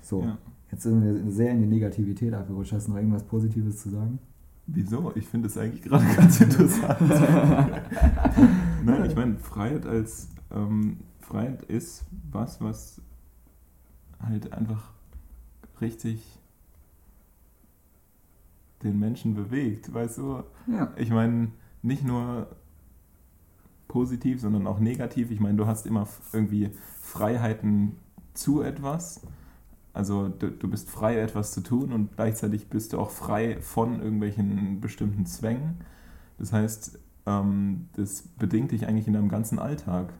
So, 0.00 0.22
Ja. 0.24 0.38
jetzt 0.72 0.82
sind 0.82 1.02
wir 1.04 1.30
sehr 1.30 1.52
in 1.52 1.60
die 1.60 1.66
Negativität 1.68 2.34
abgerutscht. 2.34 2.72
Hast 2.72 2.88
du 2.88 2.90
noch 2.92 2.98
irgendwas 2.98 3.22
Positives 3.22 3.82
zu 3.82 3.90
sagen? 3.90 4.18
Wieso? 4.66 5.12
Ich 5.14 5.26
finde 5.28 5.46
es 5.46 5.56
eigentlich 5.56 5.82
gerade 5.82 6.04
ganz 6.16 6.40
interessant. 6.40 7.00
Nein, 8.84 9.04
ich 9.06 9.14
meine, 9.14 9.36
Freiheit 9.38 9.86
als 9.86 10.28
ähm, 10.52 10.98
Freiheit 11.20 11.62
ist 11.64 12.04
was, 12.32 12.60
was 12.60 13.00
halt 14.20 14.52
einfach 14.52 14.90
richtig 15.82 16.38
den 18.82 18.98
Menschen 18.98 19.34
bewegt, 19.34 19.92
weißt 19.92 20.18
du? 20.18 20.42
Ja. 20.66 20.92
Ich 20.96 21.10
meine, 21.10 21.48
nicht 21.82 22.04
nur 22.04 22.48
positiv, 23.88 24.40
sondern 24.40 24.66
auch 24.66 24.80
negativ. 24.80 25.30
Ich 25.30 25.40
meine, 25.40 25.56
du 25.56 25.66
hast 25.66 25.86
immer 25.86 26.08
irgendwie 26.32 26.70
Freiheiten 27.00 27.96
zu 28.34 28.62
etwas. 28.62 29.20
Also 29.92 30.28
du, 30.28 30.50
du 30.50 30.68
bist 30.68 30.88
frei, 30.88 31.18
etwas 31.18 31.52
zu 31.52 31.60
tun 31.60 31.92
und 31.92 32.16
gleichzeitig 32.16 32.68
bist 32.68 32.92
du 32.94 32.98
auch 32.98 33.10
frei 33.10 33.60
von 33.60 34.00
irgendwelchen 34.00 34.80
bestimmten 34.80 35.26
Zwängen. 35.26 35.80
Das 36.38 36.52
heißt, 36.52 36.98
ähm, 37.26 37.88
das 37.94 38.22
bedingt 38.22 38.72
dich 38.72 38.86
eigentlich 38.86 39.06
in 39.06 39.12
deinem 39.12 39.28
ganzen 39.28 39.58
Alltag. 39.58 40.14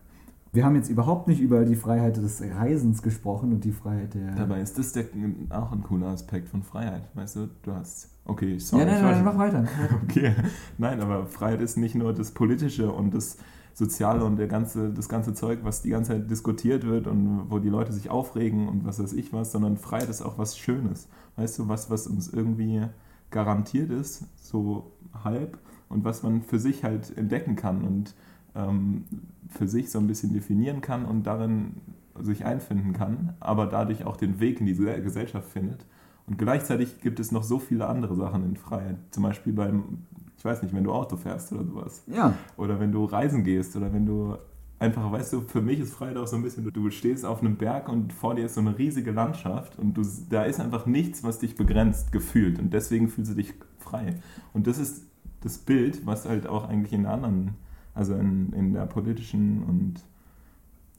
Wir 0.55 0.67
haben 0.67 0.77
jetzt 0.77 0.91
überhaupt 0.91 1.29
nicht 1.29 1.41
über 1.41 1.65
die 1.65 1.77
Freiheit 1.77 2.19
des 2.19 2.43
Reisens 2.43 3.01
gesprochen 3.03 3.53
und 3.53 3.65
die 3.65 3.73
Freiheit 3.73 4.13
der. 4.13 4.35
Dabei 4.35 4.61
ist 4.61 4.79
das 4.79 4.93
der, 4.93 5.07
auch 5.49 5.73
ein 5.73 5.83
cooler 5.83 6.09
Aspekt 6.09 6.51
von 6.51 6.63
Freiheit. 6.63 7.09
Weißt 7.15 7.37
du, 7.37 7.49
du 7.63 7.73
hast. 7.73 8.11
Okay, 8.27 8.53
ja, 8.55 8.61
sorry. 8.61 8.85
nein, 8.85 8.97
ich 8.97 9.03
nein, 9.03 9.13
weiß- 9.13 9.17
nein, 9.17 9.25
mach 9.25 9.39
weiter. 9.39 9.65
Okay, 10.05 10.35
nein, 10.77 11.01
aber 11.01 11.27
Freiheit 11.27 11.63
ist 11.63 11.79
nicht 11.79 11.95
nur 11.95 12.13
das 12.13 12.33
Politische 12.33 12.93
und 12.93 13.15
das 13.15 13.39
Soziale 13.73 14.23
und 14.25 14.37
der 14.37 14.47
ganze, 14.47 14.93
das 14.93 15.09
ganze 15.09 15.33
Zeug, 15.33 15.61
was 15.63 15.81
die 15.81 15.89
ganze 15.89 16.13
Zeit 16.13 16.31
diskutiert 16.31 16.85
wird 16.87 17.07
und 17.07 17.47
wo 17.49 17.59
die 17.59 17.71
Leute 17.71 17.93
sich 17.93 18.11
aufregen 18.11 18.69
und 18.69 18.85
was 18.85 19.03
weiß 19.03 19.15
ich 19.15 19.33
was, 19.33 19.53
sondern 19.53 19.79
Freiheit 19.79 20.11
ist 20.11 20.21
auch 20.21 20.37
was 20.37 20.59
Schönes. 20.59 21.09
Weißt 21.37 21.59
du, 21.59 21.69
was, 21.69 21.89
was 21.89 22.07
uns 22.07 22.29
irgendwie 22.31 22.83
garantiert 23.31 23.91
ist, 23.91 24.27
so 24.37 24.93
halb, 25.25 25.59
und 25.89 26.05
was 26.05 26.23
man 26.23 26.43
für 26.43 26.59
sich 26.59 26.85
halt 26.85 27.17
entdecken 27.17 27.57
kann 27.57 27.83
und 27.83 28.15
ähm, 28.55 29.05
für 29.49 29.69
sich 29.69 29.91
so 29.91 29.99
ein 29.99 30.07
bisschen 30.07 30.33
definieren 30.33 30.81
kann 30.81 31.05
und 31.05 31.25
darin 31.25 31.75
sich 32.21 32.45
einfinden 32.45 32.93
kann, 32.93 33.35
aber 33.41 33.67
dadurch 33.67 34.05
auch 34.05 34.17
den 34.17 34.39
Weg 34.41 34.61
in 34.61 34.67
die 34.67 34.75
Gesell- 34.75 35.01
Gesellschaft 35.03 35.49
findet. 35.49 35.87
Und 36.27 36.39
gleichzeitig 36.39 37.01
gibt 37.01 37.19
es 37.21 37.33
noch 37.33 37.43
so 37.43 37.59
viele 37.59 37.87
andere 37.87 38.15
Sachen 38.15 38.45
in 38.45 38.57
Freiheit. 38.57 38.97
Zum 39.11 39.23
Beispiel 39.25 39.53
beim, 39.53 39.99
ich 40.37 40.45
weiß 40.45 40.63
nicht, 40.63 40.75
wenn 40.75 40.85
du 40.85 40.93
Auto 40.93 41.17
fährst 41.17 41.53
oder 41.53 41.65
sowas. 41.65 42.03
Ja, 42.07 42.35
Oder 42.57 42.79
wenn 42.79 42.93
du 42.93 43.05
reisen 43.05 43.45
gehst 43.45 43.77
oder 43.77 43.93
wenn 43.93 44.07
du 44.07 44.37
einfach, 44.79 45.11
weißt 45.11 45.33
du, 45.33 45.41
für 45.41 45.63
mich 45.63 45.81
ist 45.81 45.95
Freiheit 45.95 46.17
auch 46.17 46.27
so 46.27 46.37
ein 46.37 46.43
bisschen, 46.43 46.71
du 46.73 46.91
stehst 46.91 47.25
auf 47.25 47.41
einem 47.41 47.57
Berg 47.57 47.89
und 47.89 48.13
vor 48.13 48.35
dir 48.35 48.47
ist 48.47 48.55
so 48.55 48.61
eine 48.61 48.77
riesige 48.79 49.11
Landschaft 49.13 49.79
und 49.79 49.97
du, 49.97 50.03
da 50.29 50.43
ist 50.45 50.61
einfach 50.61 50.87
nichts, 50.87 51.25
was 51.25 51.39
dich 51.39 51.55
begrenzt, 51.57 52.13
gefühlt. 52.13 52.59
Und 52.59 52.73
deswegen 52.73 53.09
fühlst 53.09 53.33
du 53.33 53.37
dich 53.37 53.55
frei. 53.79 54.17
Und 54.53 54.67
das 54.67 54.79
ist 54.79 55.05
das 55.41 55.59
Bild, 55.59 56.07
was 56.07 56.29
halt 56.29 56.47
auch 56.47 56.69
eigentlich 56.69 56.93
in 56.93 57.07
anderen, 57.07 57.53
also 57.95 58.15
in, 58.15 58.53
in 58.53 58.73
der 58.73 58.87
politischen 58.87 59.63
und 59.65 59.95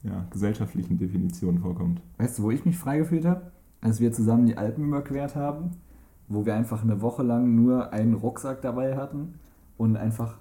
ja, 0.02 0.26
gesellschaftlichen 0.30 0.98
Definition 0.98 1.58
vorkommt. 1.58 2.00
weißt 2.18 2.38
du, 2.38 2.42
wo 2.42 2.50
ich 2.50 2.64
mich 2.64 2.76
frei 2.76 2.98
gefühlt 2.98 3.24
habe? 3.24 3.52
Als 3.80 4.00
wir 4.00 4.12
zusammen 4.12 4.46
die 4.46 4.56
Alpen 4.56 4.84
überquert 4.88 5.34
haben, 5.34 5.70
wo 6.28 6.46
wir 6.46 6.54
einfach 6.54 6.82
eine 6.82 7.00
Woche 7.00 7.22
lang 7.22 7.54
nur 7.54 7.92
einen 7.92 8.14
Rucksack 8.14 8.62
dabei 8.62 8.96
hatten 8.96 9.34
und 9.76 9.96
einfach 9.96 10.38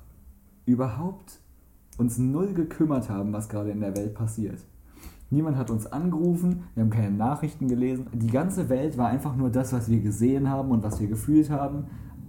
überhaupt 0.66 1.40
uns 1.98 2.18
null 2.18 2.54
gekümmert 2.54 3.10
haben, 3.10 3.34
was 3.34 3.50
gerade 3.50 3.72
in 3.72 3.82
der 3.82 3.96
Welt 3.96 4.14
passiert. 4.14 4.60
Niemand 5.30 5.58
hat 5.58 5.72
uns 5.72 5.88
angerufen, 5.88 6.64
wir 6.76 6.84
haben 6.84 6.90
keine 6.90 7.12
Nachrichten 7.16 7.68
gelesen. 7.68 8.08
Die 8.14 8.28
ganze 8.28 8.70
Welt 8.70 8.98
war 8.98 9.08
einfach 9.08 9.36
nur 9.36 9.50
das, 9.50 9.74
was 9.74 9.90
wir 9.90 10.00
gesehen 10.00 10.50
haben 10.50 10.70
und 10.72 10.84
was 10.84 11.00
wir 11.00 11.08
gefühlt 11.08 11.50
haben. 11.50 11.86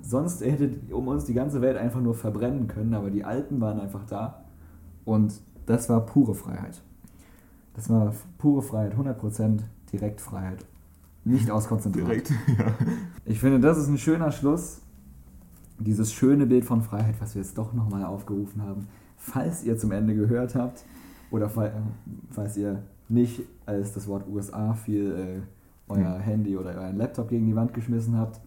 Sonst 0.06 0.42
hätte 0.42 0.70
um 0.92 1.08
uns 1.08 1.24
die 1.24 1.32
ganze 1.34 1.62
Welt 1.62 1.78
einfach 1.78 2.00
nur 2.00 2.14
verbrennen 2.14 2.68
können, 2.68 2.92
aber 2.94 3.10
die 3.10 3.24
Alpen 3.24 3.60
waren 3.60 3.80
einfach 3.80 4.04
da. 4.04 4.44
Und 5.06 5.40
das 5.66 5.88
war 5.88 6.04
pure 6.04 6.34
Freiheit. 6.34 6.82
Das 7.74 7.88
war 7.88 8.12
pure 8.38 8.60
Freiheit, 8.62 8.94
100% 8.96 9.60
Direktfreiheit. 9.92 10.64
Nicht 11.24 11.50
auskonzentriert. 11.50 12.06
Direkt, 12.06 12.30
ja. 12.58 12.66
Ich 13.24 13.40
finde, 13.40 13.60
das 13.60 13.78
ist 13.78 13.88
ein 13.88 13.96
schöner 13.96 14.30
Schluss. 14.30 14.82
Dieses 15.78 16.12
schöne 16.12 16.46
Bild 16.46 16.64
von 16.66 16.82
Freiheit, 16.82 17.14
was 17.20 17.34
wir 17.34 17.42
jetzt 17.42 17.56
doch 17.56 17.72
nochmal 17.72 18.04
aufgerufen 18.04 18.62
haben. 18.62 18.86
Falls 19.16 19.64
ihr 19.64 19.76
zum 19.78 19.90
Ende 19.90 20.14
gehört 20.14 20.54
habt 20.54 20.84
oder 21.30 21.48
fall- 21.48 21.72
falls 22.30 22.56
ihr 22.58 22.82
nicht, 23.08 23.40
als 23.64 23.92
das 23.94 24.06
Wort 24.06 24.28
USA 24.28 24.74
fiel, 24.74 25.12
äh, 25.12 25.92
euer 25.92 26.18
Handy 26.18 26.56
oder 26.56 26.74
euren 26.74 26.96
Laptop 26.98 27.28
gegen 27.28 27.46
die 27.46 27.56
Wand 27.56 27.72
geschmissen 27.74 28.16
habt. 28.18 28.40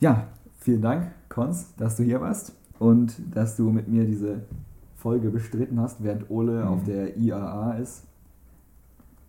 Ja, 0.00 0.28
vielen 0.58 0.82
Dank, 0.82 1.10
Konz, 1.28 1.74
dass 1.76 1.96
du 1.96 2.02
hier 2.02 2.20
warst 2.20 2.54
und 2.78 3.14
dass 3.34 3.56
du 3.56 3.70
mit 3.70 3.88
mir 3.88 4.04
diese 4.04 4.42
Folge 4.96 5.30
bestritten 5.30 5.80
hast, 5.80 6.02
während 6.02 6.30
Ole 6.30 6.62
Mhm. 6.62 6.68
auf 6.68 6.84
der 6.84 7.16
IAA 7.16 7.72
ist. 7.74 8.04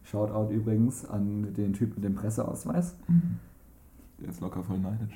Shoutout 0.03 0.53
übrigens 0.53 1.05
an 1.05 1.53
den 1.55 1.73
Typ 1.73 1.95
mit 1.95 2.03
dem 2.03 2.15
Presseausweis. 2.15 2.95
Der 4.19 4.29
ist 4.29 4.39
locker 4.39 4.63
voll 4.63 4.79
neidisch. 4.79 5.15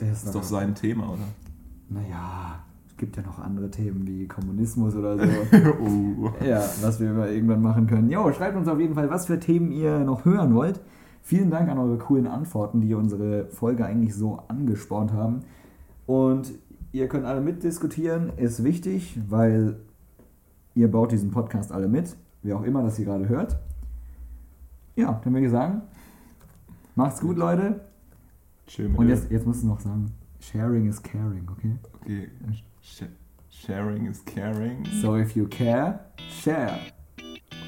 Der 0.00 0.08
Das 0.10 0.24
ist 0.24 0.34
doch 0.34 0.42
sein 0.42 0.74
Thema, 0.74 1.04
oder? 1.10 1.22
Naja, 1.88 2.58
es 2.88 2.96
gibt 2.96 3.16
ja 3.16 3.22
noch 3.22 3.38
andere 3.38 3.70
Themen 3.70 4.06
wie 4.06 4.26
Kommunismus 4.26 4.96
oder 4.96 5.16
so. 5.16 5.24
oh. 5.80 6.32
ja, 6.44 6.62
was 6.82 6.98
wir 7.00 7.14
irgendwann 7.30 7.62
machen 7.62 7.86
können. 7.86 8.10
Jo, 8.10 8.32
schreibt 8.32 8.56
uns 8.56 8.66
auf 8.68 8.80
jeden 8.80 8.94
Fall, 8.94 9.08
was 9.08 9.26
für 9.26 9.38
Themen 9.38 9.70
ihr 9.70 10.00
noch 10.00 10.24
hören 10.24 10.54
wollt. 10.54 10.80
Vielen 11.26 11.50
Dank 11.50 11.70
an 11.70 11.78
eure 11.78 11.96
coolen 11.96 12.26
Antworten, 12.26 12.82
die 12.82 12.92
unsere 12.92 13.46
Folge 13.46 13.86
eigentlich 13.86 14.14
so 14.14 14.42
angespornt 14.48 15.14
haben. 15.14 15.40
Und 16.04 16.52
ihr 16.92 17.08
könnt 17.08 17.24
alle 17.24 17.40
mitdiskutieren, 17.40 18.30
ist 18.36 18.62
wichtig, 18.62 19.18
weil 19.30 19.80
ihr 20.74 20.90
baut 20.90 21.12
diesen 21.12 21.30
Podcast 21.30 21.72
alle 21.72 21.88
mit, 21.88 22.14
wie 22.42 22.52
auch 22.52 22.62
immer 22.62 22.82
das 22.82 22.98
ihr 22.98 23.06
gerade 23.06 23.26
hört. 23.26 23.58
Ja, 24.96 25.18
dann 25.24 25.32
würde 25.32 25.46
ich 25.46 25.50
sagen, 25.50 25.80
macht's 26.94 27.22
gut, 27.22 27.38
Leute. 27.38 27.80
Schön 28.66 28.94
Und 28.94 29.08
jetzt, 29.08 29.30
jetzt 29.30 29.46
musst 29.46 29.62
du 29.62 29.68
noch 29.68 29.80
sagen, 29.80 30.12
sharing 30.40 30.86
is 30.86 31.02
caring, 31.02 31.48
okay? 31.50 31.76
Okay. 32.02 32.28
Sh 32.82 33.04
sharing 33.48 34.04
is 34.08 34.22
caring. 34.26 34.84
So 35.00 35.16
if 35.16 35.34
you 35.34 35.46
care, 35.48 36.00
share. 36.28 36.78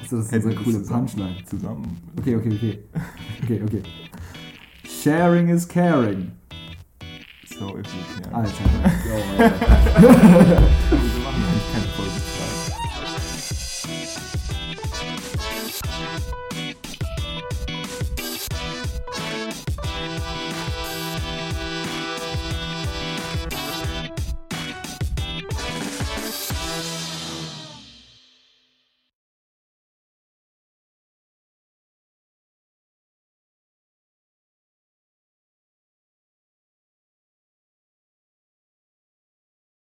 Achso, 0.07 0.17
das 0.17 0.27
ist 0.27 0.33
unsere 0.33 0.55
wir 0.55 0.63
coole 0.63 0.79
Punchline. 0.79 1.35
Zusammen. 1.45 1.97
Okay, 2.17 2.35
okay, 2.37 2.49
okay. 2.53 2.79
Okay, 3.43 3.61
okay. 3.61 3.83
Sharing 4.85 5.49
is 5.49 5.67
caring. 5.67 6.31
So 7.59 7.77
if 7.77 7.87
you 7.93 8.21
care. 8.21 8.33
Alter. 8.33 8.51
Yo, 9.05 9.15
Alter. 9.43 9.53
Wieso 10.91 11.19
machen 11.19 11.41
wir 11.41 11.49
eigentlich 11.49 11.73
keine 11.73 11.87
Folge? 11.97 12.36